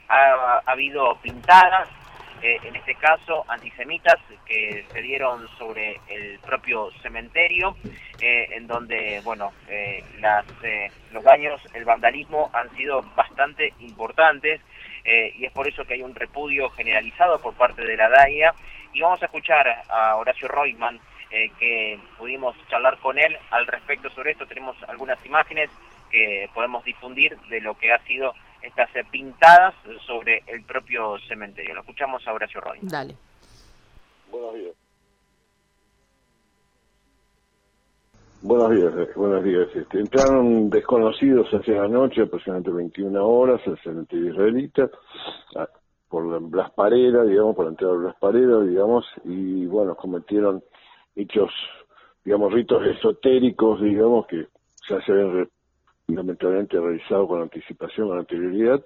Ha, 0.08 0.62
ha 0.64 0.70
habido 0.70 1.16
pintadas, 1.22 1.88
eh, 2.44 2.60
en 2.62 2.76
este 2.76 2.94
caso 2.94 3.44
antisemitas, 3.48 4.18
que 4.44 4.84
se 4.92 5.00
dieron 5.00 5.48
sobre 5.56 5.98
el 6.08 6.38
propio 6.40 6.90
cementerio, 7.02 7.74
eh, 8.20 8.48
en 8.50 8.66
donde, 8.66 9.22
bueno, 9.24 9.52
eh, 9.66 10.04
las, 10.20 10.44
los 11.10 11.24
daños, 11.24 11.60
el 11.72 11.86
vandalismo 11.86 12.50
han 12.52 12.70
sido 12.76 13.02
bastante 13.16 13.72
importantes 13.80 14.60
y 15.06 15.44
es 15.44 15.52
por 15.52 15.68
eso 15.68 15.84
que 15.84 15.94
hay 15.94 16.02
un 16.02 16.14
repudio 16.14 16.70
generalizado 16.70 17.38
por 17.38 17.54
parte 17.54 17.84
de 17.84 17.96
la 17.96 18.08
DAIA. 18.08 18.54
Y 18.94 19.00
vamos 19.00 19.20
a 19.22 19.26
escuchar 19.26 19.66
a 19.88 20.16
Horacio 20.16 20.48
eh, 21.30 21.50
que 21.58 21.98
pudimos 22.16 22.54
charlar 22.68 22.96
con 22.98 23.18
él 23.18 23.36
al 23.50 23.66
respecto 23.66 24.08
sobre 24.10 24.30
esto. 24.30 24.46
Tenemos 24.46 24.76
algunas 24.86 25.18
imágenes 25.26 25.68
que 26.08 26.48
podemos 26.54 26.84
difundir 26.84 27.36
de 27.48 27.60
lo 27.60 27.74
que 27.74 27.92
ha 27.92 27.98
sido 28.04 28.34
estas 28.64 28.94
eh, 28.96 29.04
pintadas 29.10 29.74
sobre 30.06 30.42
el 30.46 30.62
propio 30.64 31.16
cementerio. 31.28 31.74
Lo 31.74 31.80
escuchamos 31.80 32.26
a 32.26 32.32
Horacio. 32.32 32.60
Dale. 32.82 33.14
Buenos 34.30 34.54
días. 34.54 34.74
Buenos 38.42 38.70
días, 38.72 38.92
eh, 38.98 39.08
buenos 39.16 39.42
días. 39.42 39.68
Este, 39.74 40.00
entraron 40.00 40.68
desconocidos 40.68 41.48
hacia 41.50 41.82
la 41.82 41.88
noche, 41.88 42.22
aproximadamente 42.22 42.70
21 42.72 43.26
horas, 43.26 43.60
al 43.66 43.78
cementerio 43.82 44.32
israelita, 44.32 44.90
a- 45.56 45.68
por 46.08 46.26
la 46.26 46.38
Blas 46.38 46.70
Parera, 46.72 47.24
digamos, 47.24 47.56
por 47.56 47.64
la 47.64 47.70
entrada 47.70 47.94
de 47.94 48.00
Blas 48.00 48.16
Parera, 48.20 48.60
digamos, 48.60 49.04
y 49.24 49.64
bueno, 49.66 49.94
cometieron 49.96 50.62
hechos, 51.16 51.50
digamos, 52.22 52.52
ritos 52.52 52.86
esotéricos, 52.86 53.80
digamos, 53.80 54.26
que 54.26 54.46
ya 54.90 55.00
se 55.04 55.12
habían 55.12 55.48
lamentablemente 56.06 56.80
realizado 56.80 57.26
con 57.28 57.42
anticipación, 57.42 58.08
con 58.08 58.18
anterioridad, 58.18 58.84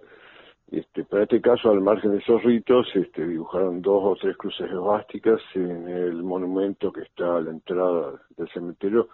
este, 0.71 1.05
para 1.05 1.23
este 1.23 1.41
caso, 1.41 1.71
al 1.71 1.81
margen 1.81 2.13
de 2.13 2.19
esos 2.19 2.43
ritos, 2.43 2.87
este, 2.95 3.27
dibujaron 3.27 3.81
dos 3.81 4.03
o 4.05 4.17
tres 4.21 4.37
cruces 4.37 4.71
esvásticas 4.71 5.41
en 5.55 5.89
el 5.89 6.23
monumento 6.23 6.93
que 6.93 7.03
está 7.03 7.37
a 7.37 7.41
la 7.41 7.51
entrada 7.51 8.21
del 8.37 8.49
cementerio, 8.51 9.09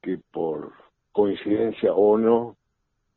que 0.00 0.18
por 0.30 0.72
coincidencia 1.12 1.92
o 1.92 2.16
no, 2.16 2.56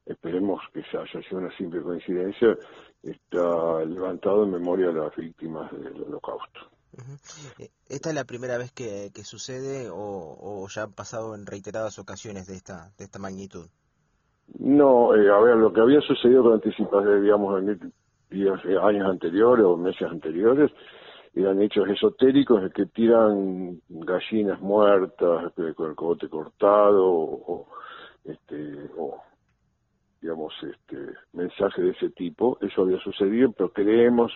esperemos 0.05 0.62
que 0.74 0.79
haya 0.79 1.21
sido 1.24 1.38
una 1.38 1.55
simple 1.55 1.81
coincidencia, 1.81 2.57
está 3.01 3.86
levantado 3.86 4.43
en 4.43 4.51
memoria 4.51 4.88
de 4.88 5.00
las 5.00 5.15
víctimas 5.15 5.71
del 5.71 6.03
holocausto. 6.03 6.59
Eh, 7.59 7.69
¿Esta 7.88 8.09
es 8.09 8.15
la 8.15 8.25
primera 8.25 8.57
vez 8.57 8.74
que, 8.74 9.12
que 9.13 9.24
sucede 9.24 9.89
o, 9.89 9.95
o 9.95 10.67
ya 10.67 10.83
han 10.83 10.93
pasado 10.93 11.33
en 11.36 11.45
reiteradas 11.45 11.98
ocasiones 11.98 12.48
de 12.48 12.55
esta, 12.55 12.91
de 12.98 13.05
esta 13.05 13.19
magnitud? 13.19 13.69
No, 14.58 15.15
eh, 15.15 15.29
a 15.29 15.39
ver, 15.39 15.58
lo 15.58 15.72
que 15.72 15.82
había 15.82 16.01
sucedido 16.01 16.44
con 16.44 16.53
anticipación, 16.53 17.22
digamos, 17.22 17.62
en 17.62 17.94
días, 18.29 18.60
eh, 18.65 18.77
años 18.82 19.10
anteriores 19.10 19.65
o 19.65 19.77
meses 19.77 20.08
anteriores, 20.10 20.72
eran 21.36 21.62
hechos 21.62 21.88
esotéricos 21.88 22.63
de 22.63 22.72
que 22.72 22.86
tiran 22.88 23.79
gallinas 23.89 24.60
muertas 24.62 25.53
eh, 25.58 25.74
con 25.75 25.89
el 25.89 25.96
cogote 25.96 26.27
cortado 26.27 27.06
o, 27.06 27.68
este, 28.25 28.89
o 28.98 29.22
digamos, 30.22 30.53
este, 30.63 31.13
mensajes 31.34 31.86
de 31.86 31.91
ese 31.91 32.10
tipo. 32.10 32.58
Eso 32.62 32.82
había 32.82 33.00
sucedido, 33.00 33.51
pero 33.51 33.72
creemos, 33.72 34.34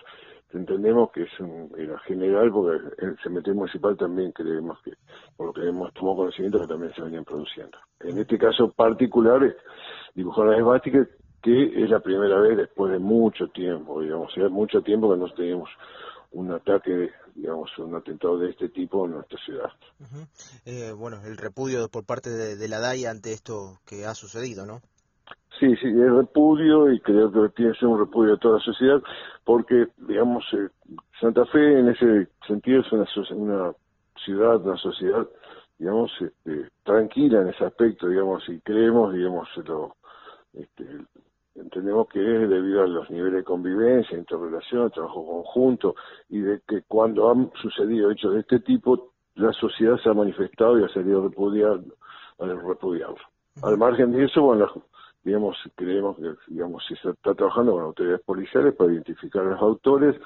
entendemos 0.54 1.10
que 1.12 1.22
es 1.22 1.40
un, 1.40 1.70
era 1.76 1.98
general, 2.00 2.50
porque 2.50 2.84
el 2.98 3.18
cementerio 3.22 3.58
municipal 3.58 3.96
también 3.96 4.32
creemos 4.32 4.78
que, 4.82 4.92
por 5.36 5.48
lo 5.48 5.52
que 5.52 5.68
hemos 5.68 5.92
tomado 5.94 6.16
conocimiento, 6.16 6.60
que 6.60 6.66
también 6.66 6.92
se 6.94 7.02
venían 7.02 7.24
produciendo. 7.24 7.78
En 8.00 8.18
este 8.18 8.38
caso 8.38 8.70
particular, 8.70 9.42
es 9.44 9.56
dibujaron 10.14 10.52
las 10.52 10.60
esvásticas, 10.60 11.08
que 11.42 11.84
es 11.84 11.90
la 11.90 12.00
primera 12.00 12.40
vez 12.40 12.56
después 12.56 12.92
de 12.92 12.98
mucho 12.98 13.48
tiempo, 13.48 14.00
digamos, 14.00 14.30
hace 14.30 14.48
mucho 14.48 14.80
tiempo 14.82 15.10
que 15.10 15.18
no 15.18 15.28
teníamos 15.34 15.68
un 16.32 16.50
ataque, 16.52 17.10
digamos, 17.34 17.70
un 17.78 17.94
atentado 17.94 18.38
de 18.38 18.50
este 18.50 18.68
tipo 18.68 19.04
en 19.06 19.12
nuestra 19.12 19.38
ciudad. 19.44 19.70
Eh, 20.64 20.92
bueno, 20.92 21.20
el 21.24 21.36
repudio 21.36 21.88
por 21.88 22.04
parte 22.04 22.30
de 22.30 22.68
la 22.68 22.80
DAI 22.80 23.06
ante 23.06 23.32
esto 23.32 23.78
que 23.84 24.06
ha 24.06 24.14
sucedido, 24.14 24.66
¿no? 24.66 24.80
Sí, 25.58 25.74
sí, 25.76 25.86
es 25.86 26.12
repudio 26.12 26.92
y 26.92 27.00
creo 27.00 27.30
que 27.30 27.48
tiene 27.50 27.72
que 27.72 27.78
ser 27.78 27.88
un 27.88 28.00
repudio 28.00 28.32
de 28.32 28.38
toda 28.38 28.58
la 28.58 28.64
sociedad 28.64 29.00
porque, 29.44 29.86
digamos, 29.98 30.44
eh, 30.52 30.68
Santa 31.20 31.44
Fe 31.46 31.78
en 31.78 31.88
ese 31.88 32.28
sentido 32.46 32.80
es 32.80 32.92
una, 32.92 33.06
una 33.30 33.72
ciudad, 34.24 34.60
una 34.66 34.76
sociedad, 34.76 35.26
digamos, 35.78 36.10
este, 36.20 36.68
tranquila 36.82 37.42
en 37.42 37.48
ese 37.48 37.64
aspecto, 37.64 38.08
digamos, 38.08 38.48
y 38.48 38.58
creemos, 38.60 39.14
digamos, 39.14 39.48
lo, 39.64 39.94
este, 40.54 40.84
entendemos 41.54 42.08
que 42.08 42.18
es 42.18 42.48
debido 42.48 42.82
a 42.82 42.86
los 42.86 43.08
niveles 43.10 43.36
de 43.36 43.44
convivencia, 43.44 44.18
interrelación, 44.18 44.90
trabajo 44.90 45.24
conjunto 45.24 45.94
y 46.28 46.40
de 46.40 46.60
que 46.66 46.82
cuando 46.82 47.30
han 47.30 47.52
sucedido 47.62 48.10
hechos 48.10 48.34
de 48.34 48.40
este 48.40 48.60
tipo, 48.60 49.12
la 49.36 49.52
sociedad 49.52 49.96
se 49.98 50.08
ha 50.08 50.14
manifestado 50.14 50.78
y 50.78 50.84
ha 50.84 50.88
salido 50.88 51.28
repudiar, 51.28 51.80
a 52.40 52.46
repudiarlo. 52.46 53.16
Al 53.62 53.78
margen 53.78 54.10
de 54.12 54.24
eso, 54.24 54.42
bueno, 54.42 54.68
digamos, 55.24 55.56
creemos 55.74 56.16
que 56.16 56.34
digamos, 56.48 56.84
si 56.86 56.94
se 56.96 57.10
está 57.10 57.34
trabajando 57.34 57.72
con 57.72 57.84
autoridades 57.84 58.22
policiales 58.24 58.74
para 58.74 58.92
identificar 58.92 59.42
a 59.42 59.50
los 59.50 59.60
autores. 59.60 60.16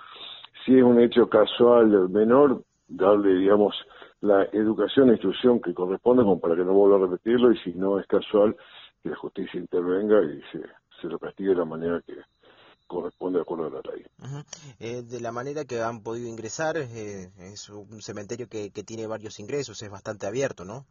Si 0.65 0.77
es 0.77 0.83
un 0.83 1.01
hecho 1.01 1.29
casual 1.29 2.09
menor, 2.09 2.63
darle, 2.89 3.35
digamos, 3.35 3.75
la 4.21 4.45
educación 4.53 5.11
e 5.11 5.13
instrucción 5.13 5.61
que 5.61 5.73
corresponde 5.73 6.25
como 6.25 6.41
para 6.41 6.57
que 6.57 6.65
no 6.65 6.73
vuelva 6.73 6.97
a 6.97 7.09
repetirlo 7.09 7.53
y 7.53 7.59
si 7.59 7.73
no 7.73 8.01
es 8.01 8.07
casual 8.07 8.57
que 9.03 9.11
la 9.11 9.17
justicia 9.17 9.61
intervenga 9.61 10.21
y 10.25 10.43
se, 10.51 11.09
lo 11.09 11.19
castigue 11.19 11.51
de 11.51 11.57
la 11.57 11.65
manera 11.65 12.03
que 12.05 12.15
corresponde 12.89 13.39
de 13.39 13.43
acuerdo 13.43 13.67
a 13.67 13.71
la 13.71 13.93
ley. 13.93 14.05
Eh, 14.81 15.03
de 15.03 15.21
la 15.21 15.31
manera 15.31 15.65
que 15.65 15.81
han 15.81 16.03
podido 16.03 16.29
ingresar, 16.29 16.77
eh, 16.77 17.31
es 17.39 17.69
un 17.69 18.03
cementerio 18.03 18.49
que, 18.49 18.71
que 18.71 18.83
tiene 18.83 19.07
varios 19.07 19.39
ingresos, 19.39 19.81
es 19.83 19.91
bastante 19.91 20.27
abierto, 20.27 20.65
¿no? 20.65 20.87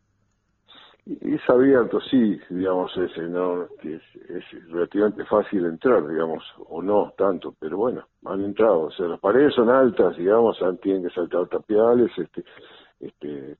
Es 1.21 1.49
abierto, 1.49 2.01
sí, 2.01 2.37
digamos, 2.49 2.91
ese, 2.97 3.21
¿no? 3.29 3.63
es, 3.81 4.01
es 4.29 4.69
relativamente 4.69 5.23
fácil 5.23 5.65
entrar, 5.65 6.05
digamos, 6.05 6.43
o 6.67 6.81
no 6.81 7.13
tanto, 7.17 7.55
pero 7.57 7.77
bueno, 7.77 8.03
han 8.25 8.43
entrado, 8.43 8.81
o 8.81 8.91
sea, 8.91 9.07
las 9.07 9.19
paredes 9.21 9.53
son 9.53 9.69
altas, 9.69 10.17
digamos, 10.17 10.61
han, 10.61 10.77
tienen 10.79 11.03
que 11.03 11.13
saltar 11.13 11.47
tapiales, 11.47 12.11
este, 12.17 12.43
este, 12.99 13.57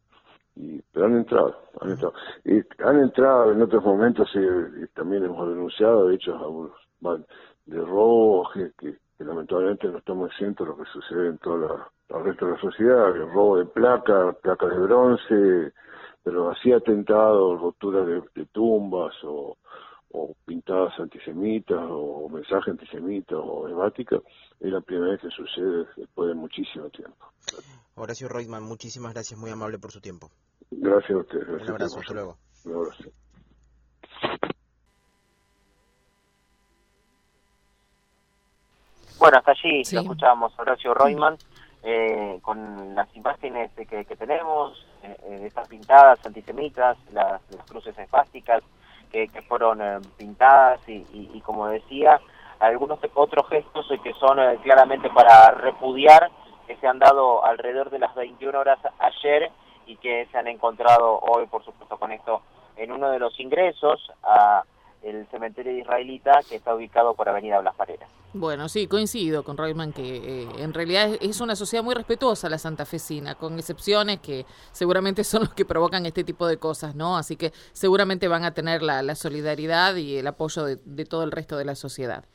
y, 0.58 0.82
pero 0.92 1.06
han 1.06 1.16
entrado, 1.16 1.56
han 1.80 1.92
entrado. 1.92 2.14
Y 2.44 2.60
han 2.84 3.00
entrado 3.00 3.54
en 3.54 3.62
otros 3.62 3.84
momentos, 3.84 4.30
eh, 4.36 4.88
también 4.94 5.24
hemos 5.24 5.48
denunciado 5.48 6.08
algunos 6.08 6.74
van, 7.00 7.26
de 7.66 7.80
robo, 7.80 8.50
que, 8.54 8.98
lamentablemente 9.20 9.88
no 9.88 10.00
estamos 10.00 10.32
exentos 10.32 10.68
de 10.68 10.74
lo 10.74 10.84
que 10.84 10.90
sucede 10.92 11.28
en 11.30 11.38
todo 11.38 11.58
la, 11.58 12.18
el 12.18 12.26
resto 12.26 12.46
de 12.46 12.52
la 12.52 12.60
sociedad, 12.60 13.16
el 13.16 13.32
robo 13.32 13.58
de 13.58 13.66
placas, 13.66 14.36
placas 14.38 14.70
de 14.70 14.80
bronce, 14.80 15.74
pero 16.28 16.52
así 16.52 16.74
atentados, 16.74 17.62
roturas 17.62 18.06
de, 18.06 18.22
de 18.36 18.46
tumbas 18.48 19.14
o, 19.24 19.56
o 20.12 20.34
pintadas 20.46 20.92
antisemitas 21.00 21.80
o 21.90 22.28
mensajes 22.28 22.68
antisemitas 22.74 23.40
o 23.42 23.66
hemáticas, 23.70 24.20
es 24.60 24.70
la 24.70 24.82
primera 24.82 25.12
vez 25.12 25.22
que 25.22 25.30
sucede 25.30 25.86
después 25.96 26.28
de 26.28 26.36
muchísimo 26.36 26.90
tiempo. 26.90 27.26
Horacio 27.96 28.28
Reutemann, 28.28 28.64
muchísimas 28.64 29.14
gracias, 29.14 29.40
muy 29.40 29.52
amable 29.52 29.80
por 29.80 29.92
su 29.94 30.02
tiempo. 30.02 30.30
Gracias 30.70 31.12
a 31.12 31.18
ustedes. 31.22 31.48
Un 31.48 31.54
Gracias 31.56 31.70
abrazo, 31.70 31.96
por- 31.96 32.04
hasta 32.04 32.14
luego. 32.14 32.38
Un 32.66 32.76
abrazo. 32.76 33.04
Bueno, 39.20 39.38
hasta 39.38 39.52
allí 39.52 39.84
Sí. 39.84 39.96
lo 39.96 40.02
escuchábamos 40.02 40.54
Horacio 40.60 40.94
Reutemann 40.94 41.38
eh, 41.84 42.40
con 42.42 42.96
las 42.96 43.14
imágenes 43.16 43.72
que, 43.74 43.86
que 44.06 44.16
tenemos, 44.16 44.86
eh, 45.04 45.16
eh, 45.24 45.42
estas 45.46 45.68
pintadas 45.68 46.24
antisemitas, 46.26 46.98
las, 47.12 47.42
cruces 47.70 47.98
espásticas 47.98 48.64
que, 49.12 49.28
fueron 49.48 49.82
eh, 49.82 50.00
pintadas 50.18 50.80
y, 50.88 50.94
y- 51.14 51.32
y, 51.34 51.42
como 51.42 51.68
decía, 51.68 52.20
algunos 52.60 53.00
otros 53.14 53.48
gestos 53.50 53.88
que 54.04 54.14
son 54.14 54.40
eh, 54.40 54.58
claramente 54.64 55.10
para 55.10 55.52
repudiar 55.52 56.30
que 56.66 56.76
se 56.78 56.88
han 56.88 57.00
dado 57.00 57.46
alrededor 57.46 57.90
de 57.90 58.00
las 58.00 58.14
21 58.16 58.60
horas 58.60 58.80
ayer 59.00 59.52
y 59.86 59.96
que 59.98 60.28
se 60.32 60.38
han 60.38 60.48
encontrado 60.48 61.20
hoy, 61.20 61.46
por 61.48 61.64
supuesto, 61.64 61.98
con 61.98 62.12
esto 62.12 62.42
en 62.76 62.92
uno 62.92 63.10
de 63.10 63.20
los 63.20 63.40
ingresos 63.40 64.12
a 64.24 64.64
el 65.04 65.28
cementerio 65.30 65.78
israelita 65.78 66.40
que 66.48 66.56
está 66.56 66.76
ubicado 66.76 67.14
por 67.14 67.30
Avenida 67.30 67.60
Blas 67.60 67.76
Paredes. 67.76 68.08
Bueno, 68.34 68.68
sí, 68.70 68.88
coincido 68.88 69.44
con 69.44 69.58
Reutemann 69.58 69.94
que 69.94 70.44
eh, 70.44 70.48
en 70.58 70.74
realidad 70.74 71.14
es, 71.14 71.18
es 71.22 71.42
una 71.42 71.56
sociedad 71.56 71.84
muy 71.84 71.96
respetuosa 71.96 72.50
la 72.50 72.58
santafesina, 72.58 73.36
con 73.36 73.58
excepciones 73.58 74.20
que 74.20 74.46
seguramente 74.72 75.24
son 75.24 75.42
los 75.44 75.54
que 75.54 75.66
provocan 75.66 76.06
este 76.06 76.24
tipo 76.24 76.46
de 76.48 76.58
cosas, 76.58 76.96
¿no? 76.96 77.18
Así 77.18 77.36
que 77.36 77.54
seguramente 77.74 78.28
van 78.28 78.44
a 78.44 78.54
tener 78.54 78.82
la, 78.82 79.02
la 79.02 79.16
solidaridad 79.16 79.96
y 79.96 80.18
el 80.18 80.28
apoyo 80.28 80.66
de, 80.66 80.78
de 80.84 81.06
todo 81.06 81.24
el 81.24 81.32
resto 81.32 81.58
de 81.58 81.66
la 81.66 81.76
sociedad. 81.76 82.26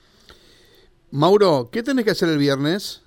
Mauro, 1.11 1.69
¿qué 1.71 1.83
tenés 1.83 2.07
que 2.07 2.13
hacer 2.13 2.31
el 2.31 2.39
viernes? 2.39 3.03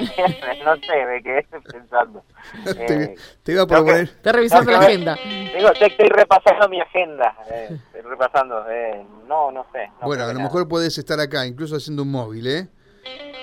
no 0.64 0.76
sé, 0.76 1.06
me 1.06 1.22
quedé 1.22 1.42
pensando. 1.72 2.24
te, 2.64 3.02
Eh, 3.04 3.14
te 3.42 3.52
iba 3.52 3.62
a 3.62 3.66
creo 3.66 3.84
que- 3.84 3.84
proponer. 3.92 4.02
Está 4.04 4.32
revisando 4.32 4.70
No, 4.72 4.78
la 4.78 4.84
agenda. 4.86 5.18
Digo, 5.56 5.72
te- 5.78 5.86
estoy 5.86 6.08
repasando 6.08 6.68
mi 6.68 6.80
agenda. 6.80 7.36
eh, 7.50 7.68
estoy 7.86 8.00
repasando. 8.10 8.64
eh, 8.70 9.04
no, 9.28 9.50
no 9.50 9.66
sé. 9.72 9.86
no 10.00 10.06
Bueno, 10.06 10.24
a 10.24 10.26
lo 10.28 10.32
nada. 10.34 10.44
mejor 10.44 10.68
podés 10.68 10.96
estar 10.98 11.18
acá, 11.20 11.46
incluso 11.46 11.76
haciendo 11.76 12.02
un 12.02 12.10
móvil, 12.10 12.46
¿eh? 12.46 12.68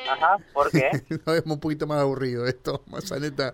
Ajá, 0.09 0.37
¿por 0.53 0.71
qué? 0.71 0.89
No 1.25 1.33
es 1.33 1.43
un 1.45 1.59
poquito 1.59 1.85
más 1.87 1.99
aburrido 1.99 2.45
esto, 2.45 2.81
Mazaneta. 2.87 3.53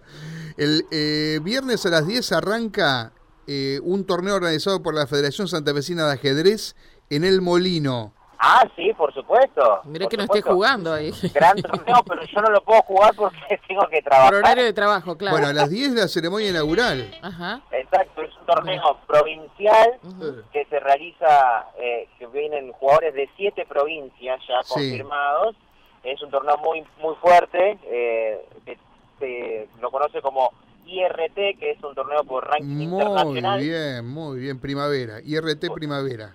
El 0.57 0.85
eh, 0.91 1.39
viernes 1.41 1.85
a 1.85 1.89
las 1.89 2.05
10 2.05 2.31
arranca 2.31 3.11
eh, 3.47 3.79
un 3.83 4.05
torneo 4.05 4.35
organizado 4.35 4.83
por 4.83 4.93
la 4.93 5.07
Federación 5.07 5.47
Santafesina 5.47 6.05
de 6.07 6.13
Ajedrez 6.13 6.75
en 7.09 7.23
El 7.23 7.41
Molino. 7.41 8.13
Ah, 8.45 8.67
sí, 8.75 8.91
por 8.93 9.13
supuesto. 9.13 9.79
Mira 9.85 10.03
por 10.03 10.11
que 10.11 10.17
no 10.17 10.23
esté 10.23 10.39
supuesto. 10.39 10.53
jugando 10.53 10.93
ahí. 10.93 11.11
Gran 11.33 11.55
torneo, 11.61 12.03
pero 12.05 12.23
yo 12.25 12.41
no 12.41 12.49
lo 12.49 12.61
puedo 12.61 12.81
jugar 12.81 13.13
porque 13.15 13.37
tengo 13.67 13.87
que 13.87 14.01
Por 14.01 14.09
trabajar. 14.11 14.33
horario 14.35 14.63
de 14.65 14.73
trabajo, 14.73 15.17
claro. 15.17 15.35
Bueno, 15.37 15.47
a 15.49 15.53
las 15.53 15.69
10 15.69 15.91
la 15.93 16.07
ceremonia 16.09 16.49
inaugural. 16.49 17.09
Ajá. 17.21 17.61
Exacto, 17.71 18.21
es 18.21 18.35
un 18.37 18.45
torneo 18.45 18.97
provincial 19.07 19.93
Ujú. 20.03 20.41
que 20.51 20.65
se 20.65 20.79
realiza, 20.81 21.67
eh, 21.79 22.09
que 22.19 22.27
vienen 22.27 22.73
jugadores 22.73 23.13
de 23.13 23.29
siete 23.37 23.65
provincias 23.65 24.41
ya 24.47 24.61
Sí. 24.63 24.73
confirmados. 24.73 25.55
Es 26.03 26.21
un 26.21 26.29
torneo 26.29 26.57
muy 26.57 26.83
muy 27.01 27.15
fuerte, 27.21 27.79
eh, 27.85 28.45
que 28.65 28.77
se 29.19 29.69
lo 29.81 29.89
conoce 29.89 30.21
como 30.21 30.51
IRT, 30.85 31.55
que 31.57 31.71
es 31.71 31.81
un 31.81 31.95
torneo 31.95 32.25
por 32.25 32.45
ranking 32.45 32.65
Muy 32.89 33.01
internacional, 33.01 33.59
bien, 33.61 34.05
muy 34.05 34.39
bien. 34.39 34.59
Primavera. 34.59 35.21
IRT 35.23 35.69
Primavera. 35.73 36.33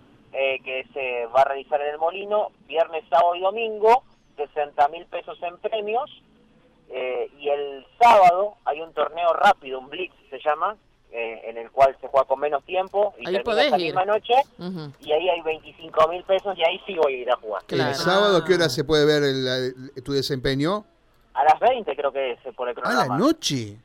Se 0.99 1.27
va 1.27 1.43
a 1.43 1.45
realizar 1.45 1.81
en 1.81 1.89
el 1.95 1.99
Molino, 1.99 2.49
viernes, 2.67 3.05
sábado 3.09 3.37
y 3.37 3.41
domingo, 3.41 4.03
60 4.37 4.89
mil 4.89 5.07
pesos 5.07 5.39
en 5.43 5.57
premios. 5.59 6.11
eh, 6.91 7.31
y 7.39 7.49
el 7.51 7.87
sábado 8.01 8.55
hay 8.65 8.81
un 8.81 8.93
torneo 8.95 9.33
rápido, 9.35 9.79
un 9.79 9.91
blitz 9.91 10.15
se 10.31 10.39
llama, 10.43 10.75
eh, 11.13 11.43
en 11.45 11.59
el 11.59 11.71
cual 11.71 11.95
se 12.01 12.09
juega 12.09 12.27
con 12.27 12.41
menos 12.41 12.65
tiempo 12.65 13.13
y 13.19 13.29
Ahí 13.29 13.35
termina 13.35 13.45
podés 13.45 13.67
esa 13.67 13.79
ir. 13.79 13.85
misma 13.85 14.05
noche. 14.07 14.33
Y 15.01 15.13
ahí 15.13 15.29
hay 15.29 15.41
25 15.43 16.09
mil 16.09 16.25
pesos 16.25 16.57
y 16.57 16.65
ahí 16.65 16.81
sí 16.87 16.95
voy 16.97 17.13
a 17.15 17.17
ir 17.19 17.31
a 17.31 17.37
jugar. 17.37 17.63
Claro. 17.67 17.91
El 17.91 17.95
sábado, 17.95 18.43
¿qué 18.45 18.55
hora 18.55 18.69
se 18.71 18.85
puede 18.85 19.05
ver 19.05 19.23
el- 19.23 19.47
el- 19.97 20.03
tu 20.03 20.13
desempeño? 20.13 20.85
A 21.35 21.45
las 21.45 21.61
20 21.61 21.95
creo 21.95 22.11
que 22.11 22.33
es 22.33 22.39
por 22.57 22.69
el 22.71 22.73
¿A 22.79 22.81
programa. 22.81 23.07
la 23.07 23.19
noche? 23.19 23.77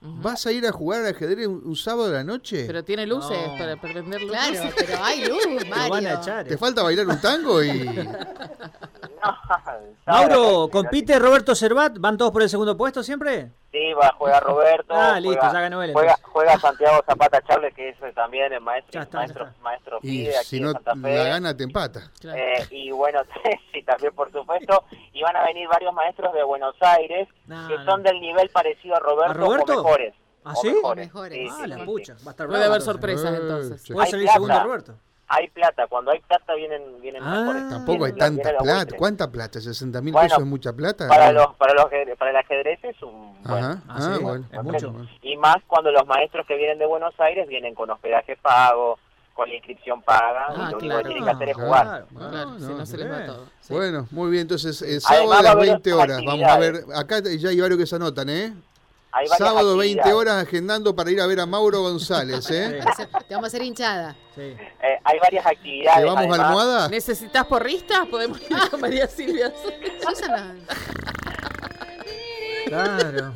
¿Vas 0.00 0.46
a 0.46 0.52
ir 0.52 0.64
a 0.64 0.70
jugar 0.70 1.00
al 1.04 1.12
ajedrez 1.14 1.48
un, 1.48 1.60
un 1.64 1.74
sábado 1.74 2.06
a 2.10 2.12
la 2.18 2.24
noche? 2.24 2.64
Pero 2.66 2.84
tiene 2.84 3.04
luces 3.04 3.36
No. 3.48 3.58
para 3.58 3.80
prender 3.80 4.22
luces. 4.22 4.38
Claro, 4.52 4.70
pero 4.78 5.04
hay 5.04 5.24
luz, 5.26 5.44
Lo 5.64 5.70
van 5.70 5.82
a 5.82 5.88
Mario. 5.88 6.18
echar. 6.20 6.46
¿Te 6.46 6.56
falta 6.56 6.82
bailar 6.84 7.06
un 7.08 7.20
tango? 7.20 7.62
y 7.64 7.84
Mauro, 10.06 10.68
¿compite 10.70 11.18
Roberto 11.18 11.54
Servat? 11.54 11.98
¿Van 11.98 12.16
todos 12.16 12.30
por 12.32 12.42
el 12.42 12.48
segundo 12.48 12.76
puesto 12.76 13.02
siempre? 13.02 13.50
Sí, 13.70 13.92
va 13.92 14.06
a 14.08 14.12
jugar 14.14 14.42
Roberto. 14.42 14.94
Ah, 14.94 15.20
listo, 15.20 15.38
juega, 15.40 15.52
ya 15.52 15.60
ganó 15.60 15.82
él, 15.82 15.92
Juega, 15.92 16.16
juega 16.22 16.58
Santiago 16.58 17.02
Zapata 17.04 17.42
Charles, 17.42 17.74
que 17.74 17.90
es 17.90 17.96
eh, 18.02 18.12
también 18.14 18.50
el 18.52 18.62
maestro, 18.62 18.92
Ya 18.92 19.02
está, 19.02 19.18
maestro, 19.18 19.48
maestro 19.60 19.98
y 20.02 20.22
pide 20.24 20.36
aquí 20.38 20.46
si 20.46 20.56
en 20.56 20.62
no 20.62 20.72
Santa 20.72 20.92
Fe. 20.94 21.16
la 21.18 21.24
gana, 21.24 21.54
te 21.56 21.64
empata. 21.64 22.10
Claro. 22.18 22.38
Eh, 22.38 22.66
y 22.70 22.90
bueno, 22.92 23.20
sí, 23.72 23.82
también 23.82 24.14
por 24.14 24.32
supuesto. 24.32 24.84
Y 25.12 25.20
van 25.22 25.36
a 25.36 25.44
venir 25.44 25.68
varios 25.68 25.92
maestros 25.92 26.32
de 26.32 26.42
Buenos 26.44 26.74
Aires 26.80 27.28
que 27.46 27.76
no. 27.76 27.84
son 27.84 28.02
del 28.02 28.18
nivel 28.20 28.48
parecido 28.48 28.96
a 28.96 29.00
Roberto, 29.00 29.30
¿A 29.32 29.34
Roberto? 29.34 29.72
o 29.72 29.76
mejores. 29.84 30.14
¿Ah, 30.44 30.52
o 30.56 30.60
sí? 30.62 30.68
mejores. 30.72 31.06
Mejores. 31.06 31.38
Sí, 31.38 31.48
Ah, 31.50 31.60
sí, 31.62 31.68
la 31.68 31.76
sí, 31.76 31.82
pucha. 31.82 32.18
sí. 32.18 32.24
Va 32.24 32.30
a 32.30 32.32
estar 32.32 32.46
Puede 32.48 32.64
haber 32.64 32.80
sorpresas 32.80 33.34
entonces. 33.38 33.82
sí. 33.82 33.92
Puede 33.92 34.10
salir 34.10 34.28
segundo 34.30 34.60
Roberto. 34.62 34.94
Hay 35.30 35.48
plata, 35.50 35.86
cuando 35.88 36.10
hay 36.10 36.20
plata 36.20 36.54
vienen, 36.54 37.00
vienen 37.02 37.22
Ah. 37.22 37.40
mejores. 37.40 37.68
Tampoco 37.68 38.04
hay 38.06 38.12
tanta 38.14 38.56
plata. 38.56 38.96
¿Cuánta 38.96 39.30
plata? 39.30 39.58
¿60 39.60 40.00
mil 40.02 40.12
Bueno, 40.12 40.26
pesos 40.28 40.38
es 40.42 40.46
mucha 40.48 40.72
plata? 40.72 41.06
Para 41.06 41.32
los, 41.32 41.54
para 41.56 41.74
los, 41.74 41.84
para 42.18 42.30
el 42.30 42.36
ajedrez 42.36 42.78
es 42.82 43.02
un 43.02 43.36
Ajá. 43.44 43.82
Ah, 43.88 43.94
Ah, 43.98 44.14
sí, 44.16 44.22
bueno. 44.22 44.46
es 44.50 44.62
mucho. 44.62 44.94
Y 45.22 45.36
más 45.36 45.56
cuando 45.66 45.90
los 45.92 46.06
maestros 46.06 46.46
que 46.46 46.56
vienen 46.56 46.78
de 46.78 46.86
Buenos 46.86 47.12
Aires 47.20 47.46
vienen 47.46 47.74
con 47.74 47.90
hospedaje 47.90 48.36
pago, 48.36 48.98
con 49.34 49.48
la 49.48 49.54
inscripción 49.54 50.02
paga, 50.02 50.46
Ah, 50.48 50.52
y 50.54 50.56
lo 50.56 50.62
único 50.64 50.78
claro. 50.78 50.98
que 51.02 51.04
tienen 51.08 51.24
que 51.24 51.30
hacer 51.30 51.48
es 51.50 51.54
Claro. 51.56 51.68
jugar. 51.68 51.86
Claro. 51.86 52.30
Claro, 52.30 52.50
Ah, 52.50 52.56
si 52.58 52.72
no 52.74 52.86
se 52.86 52.96
les 52.96 53.12
va 53.12 53.26
todo. 53.26 53.46
Sí. 53.60 53.74
Bueno, 53.74 54.08
muy 54.10 54.30
bien. 54.30 54.42
Entonces, 54.42 54.82
eh, 54.82 54.86
Además, 54.86 55.02
sábado 55.04 55.32
a 55.32 55.42
las 55.42 55.52
haber 55.52 55.66
20 55.68 55.92
otras 55.92 56.08
horas. 56.08 56.22
Vamos 56.26 56.48
a 56.50 56.58
ver. 56.58 56.74
Acá 56.96 57.20
ya 57.38 57.48
hay 57.50 57.60
varios 57.60 57.78
que 57.78 57.86
se 57.86 57.96
anotan, 57.96 58.28
¿eh? 58.30 58.52
Sábado 59.38 59.76
20 59.76 60.00
actividades. 60.00 60.14
horas 60.14 60.42
agendando 60.42 60.94
para 60.94 61.10
ir 61.10 61.20
a 61.20 61.26
ver 61.26 61.40
a 61.40 61.46
Mauro 61.46 61.82
González, 61.82 62.50
¿eh? 62.50 62.80
Te 63.26 63.34
vamos 63.34 63.44
a 63.44 63.48
hacer 63.48 63.62
hinchada. 63.62 64.14
Sí. 64.34 64.42
Eh, 64.42 65.00
hay 65.04 65.18
varias 65.18 65.46
actividades. 65.46 65.98
¿Llevamos 66.00 66.18
además. 66.20 66.40
almohada? 66.40 66.88
¿Necesitas 66.88 67.46
porristas? 67.46 68.06
Podemos 68.06 68.40
ir 68.42 68.56
con 68.70 68.80
María 68.80 69.06
Silvia. 69.08 69.52
Susana, 70.06 70.54
Claro. 72.66 73.34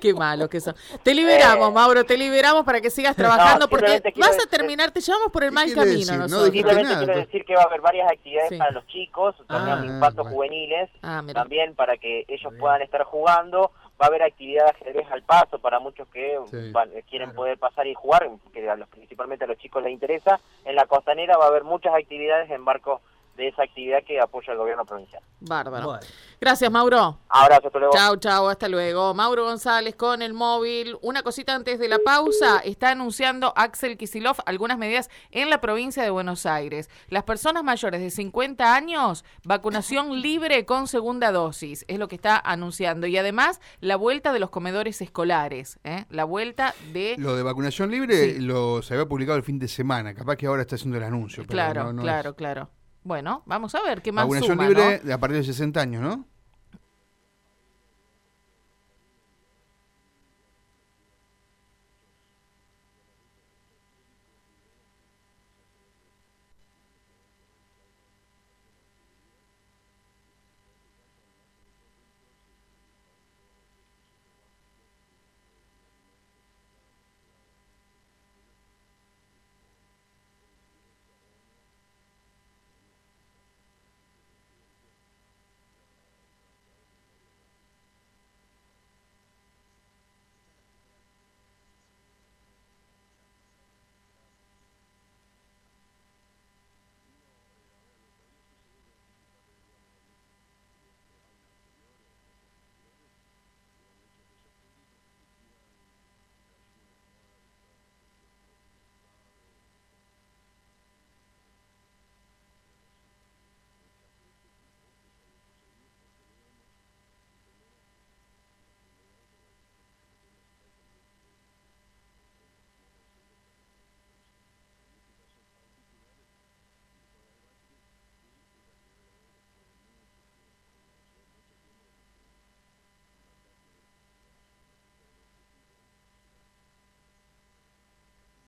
Qué 0.00 0.14
malo 0.14 0.48
que 0.48 0.60
son. 0.60 0.74
Te 1.02 1.14
liberamos, 1.14 1.68
Eh. 1.68 1.72
Mauro, 1.72 2.04
te 2.04 2.16
liberamos 2.16 2.64
para 2.64 2.80
que 2.80 2.88
sigas 2.88 3.14
trabajando 3.14 3.68
porque 3.68 3.86
simplemente 3.86 4.12
quiero 4.14 4.28
vas 4.34 4.44
a 4.44 4.48
terminar, 4.48 4.90
te 4.92 5.00
llevamos 5.02 5.30
por 5.30 5.44
el 5.44 5.50
¿Qué 5.50 5.54
mal 5.54 5.74
camino 5.74 5.94
decir? 5.98 6.16
No 6.18 6.44
Simplemente 6.44 6.82
nada, 6.84 7.04
quiero 7.04 7.20
decir 7.20 7.44
que 7.44 7.54
va 7.54 7.62
a 7.62 7.64
haber 7.66 7.80
varias 7.82 8.10
actividades 8.10 8.48
Sí. 8.48 8.56
para 8.56 8.70
los 8.70 8.86
chicos, 8.86 9.34
torneos 9.46 9.78
Ah, 9.78 9.82
de 9.82 9.86
impacto 9.88 10.22
bueno. 10.22 10.34
juveniles, 10.34 10.88
Ah, 11.02 11.22
también 11.34 11.74
para 11.74 11.98
que 11.98 12.24
ellos 12.28 12.50
puedan 12.58 12.80
estar 12.80 13.04
jugando. 13.04 13.72
Va 14.00 14.06
a 14.06 14.08
haber 14.08 14.22
actividad 14.22 14.64
de 14.64 14.70
ajedrez 14.70 15.10
al 15.10 15.22
paso 15.22 15.58
para 15.58 15.78
muchos 15.78 16.08
que 16.08 16.38
Sí. 16.50 16.72
van- 16.72 16.90
quieren 17.08 17.28
Claro. 17.28 17.36
poder 17.36 17.58
pasar 17.58 17.86
y 17.86 17.94
jugar, 17.94 18.28
que 18.52 18.68
a 18.70 18.76
los, 18.76 18.88
principalmente 18.88 19.44
a 19.44 19.48
los 19.48 19.58
chicos 19.58 19.82
les 19.82 19.92
interesa. 19.92 20.40
En 20.64 20.74
la 20.74 20.86
costanera 20.86 21.36
va 21.36 21.44
a 21.44 21.48
haber 21.48 21.64
muchas 21.64 21.94
actividades 21.94 22.50
en 22.50 22.64
barcos 22.64 23.02
de 23.40 23.48
esa 23.48 23.62
actividad 23.62 23.98
que 24.06 24.20
apoya 24.20 24.52
el 24.52 24.58
gobierno 24.58 24.84
provincial. 24.84 25.22
Bárbaro. 25.40 25.86
Bueno. 25.86 26.00
Gracias, 26.40 26.70
Mauro. 26.70 27.18
Abrazo, 27.28 27.66
hasta 27.66 27.78
luego. 27.78 27.94
Chau, 27.96 28.16
chau, 28.16 28.48
hasta 28.48 28.68
luego. 28.68 29.14
Mauro 29.14 29.44
González 29.44 29.94
con 29.96 30.22
el 30.22 30.32
móvil. 30.34 30.96
Una 31.02 31.22
cosita 31.22 31.54
antes 31.54 31.78
de 31.78 31.88
la 31.88 31.98
pausa. 32.04 32.58
Está 32.60 32.90
anunciando 32.90 33.52
Axel 33.56 33.96
Kisilov 33.96 34.36
algunas 34.46 34.78
medidas 34.78 35.08
en 35.30 35.50
la 35.50 35.60
provincia 35.60 36.02
de 36.02 36.10
Buenos 36.10 36.46
Aires. 36.46 36.88
Las 37.08 37.24
personas 37.24 37.64
mayores 37.64 38.00
de 38.00 38.10
50 38.10 38.74
años, 38.74 39.24
vacunación 39.44 40.20
libre 40.20 40.64
con 40.66 40.86
segunda 40.86 41.32
dosis. 41.32 41.84
Es 41.88 41.98
lo 41.98 42.08
que 42.08 42.16
está 42.16 42.38
anunciando. 42.38 43.06
Y 43.06 43.16
además, 43.18 43.60
la 43.80 43.96
vuelta 43.96 44.32
de 44.32 44.40
los 44.40 44.50
comedores 44.50 45.00
escolares. 45.02 45.78
¿eh? 45.84 46.04
La 46.10 46.24
vuelta 46.24 46.74
de... 46.92 47.16
Lo 47.18 47.34
de 47.36 47.42
vacunación 47.42 47.90
libre 47.90 48.34
Sí. 48.34 48.40
lo 48.40 48.82
se 48.82 48.94
había 48.94 49.06
publicado 49.06 49.36
el 49.36 49.42
fin 49.44 49.58
de 49.58 49.68
semana. 49.68 50.14
Capaz 50.14 50.36
que 50.36 50.46
ahora 50.46 50.62
está 50.62 50.76
haciendo 50.76 50.98
el 50.98 51.04
anuncio. 51.04 51.42
pero 51.44 51.52
Claro, 51.52 51.84
no- 51.84 51.92
no 51.94 52.02
claro, 52.02 52.30
es- 52.30 52.36
claro. 52.36 52.68
Bueno, 53.02 53.42
vamos 53.46 53.74
a 53.74 53.82
ver 53.82 54.02
qué 54.02 54.12
más 54.12 54.24
Vacunación 54.24 54.52
suma, 54.52 54.68
libre 54.68 55.12
a 55.12 55.18
partir 55.18 55.38
de 55.38 55.44
60 55.44 55.80
años, 55.80 56.02
¿no? 56.02 56.26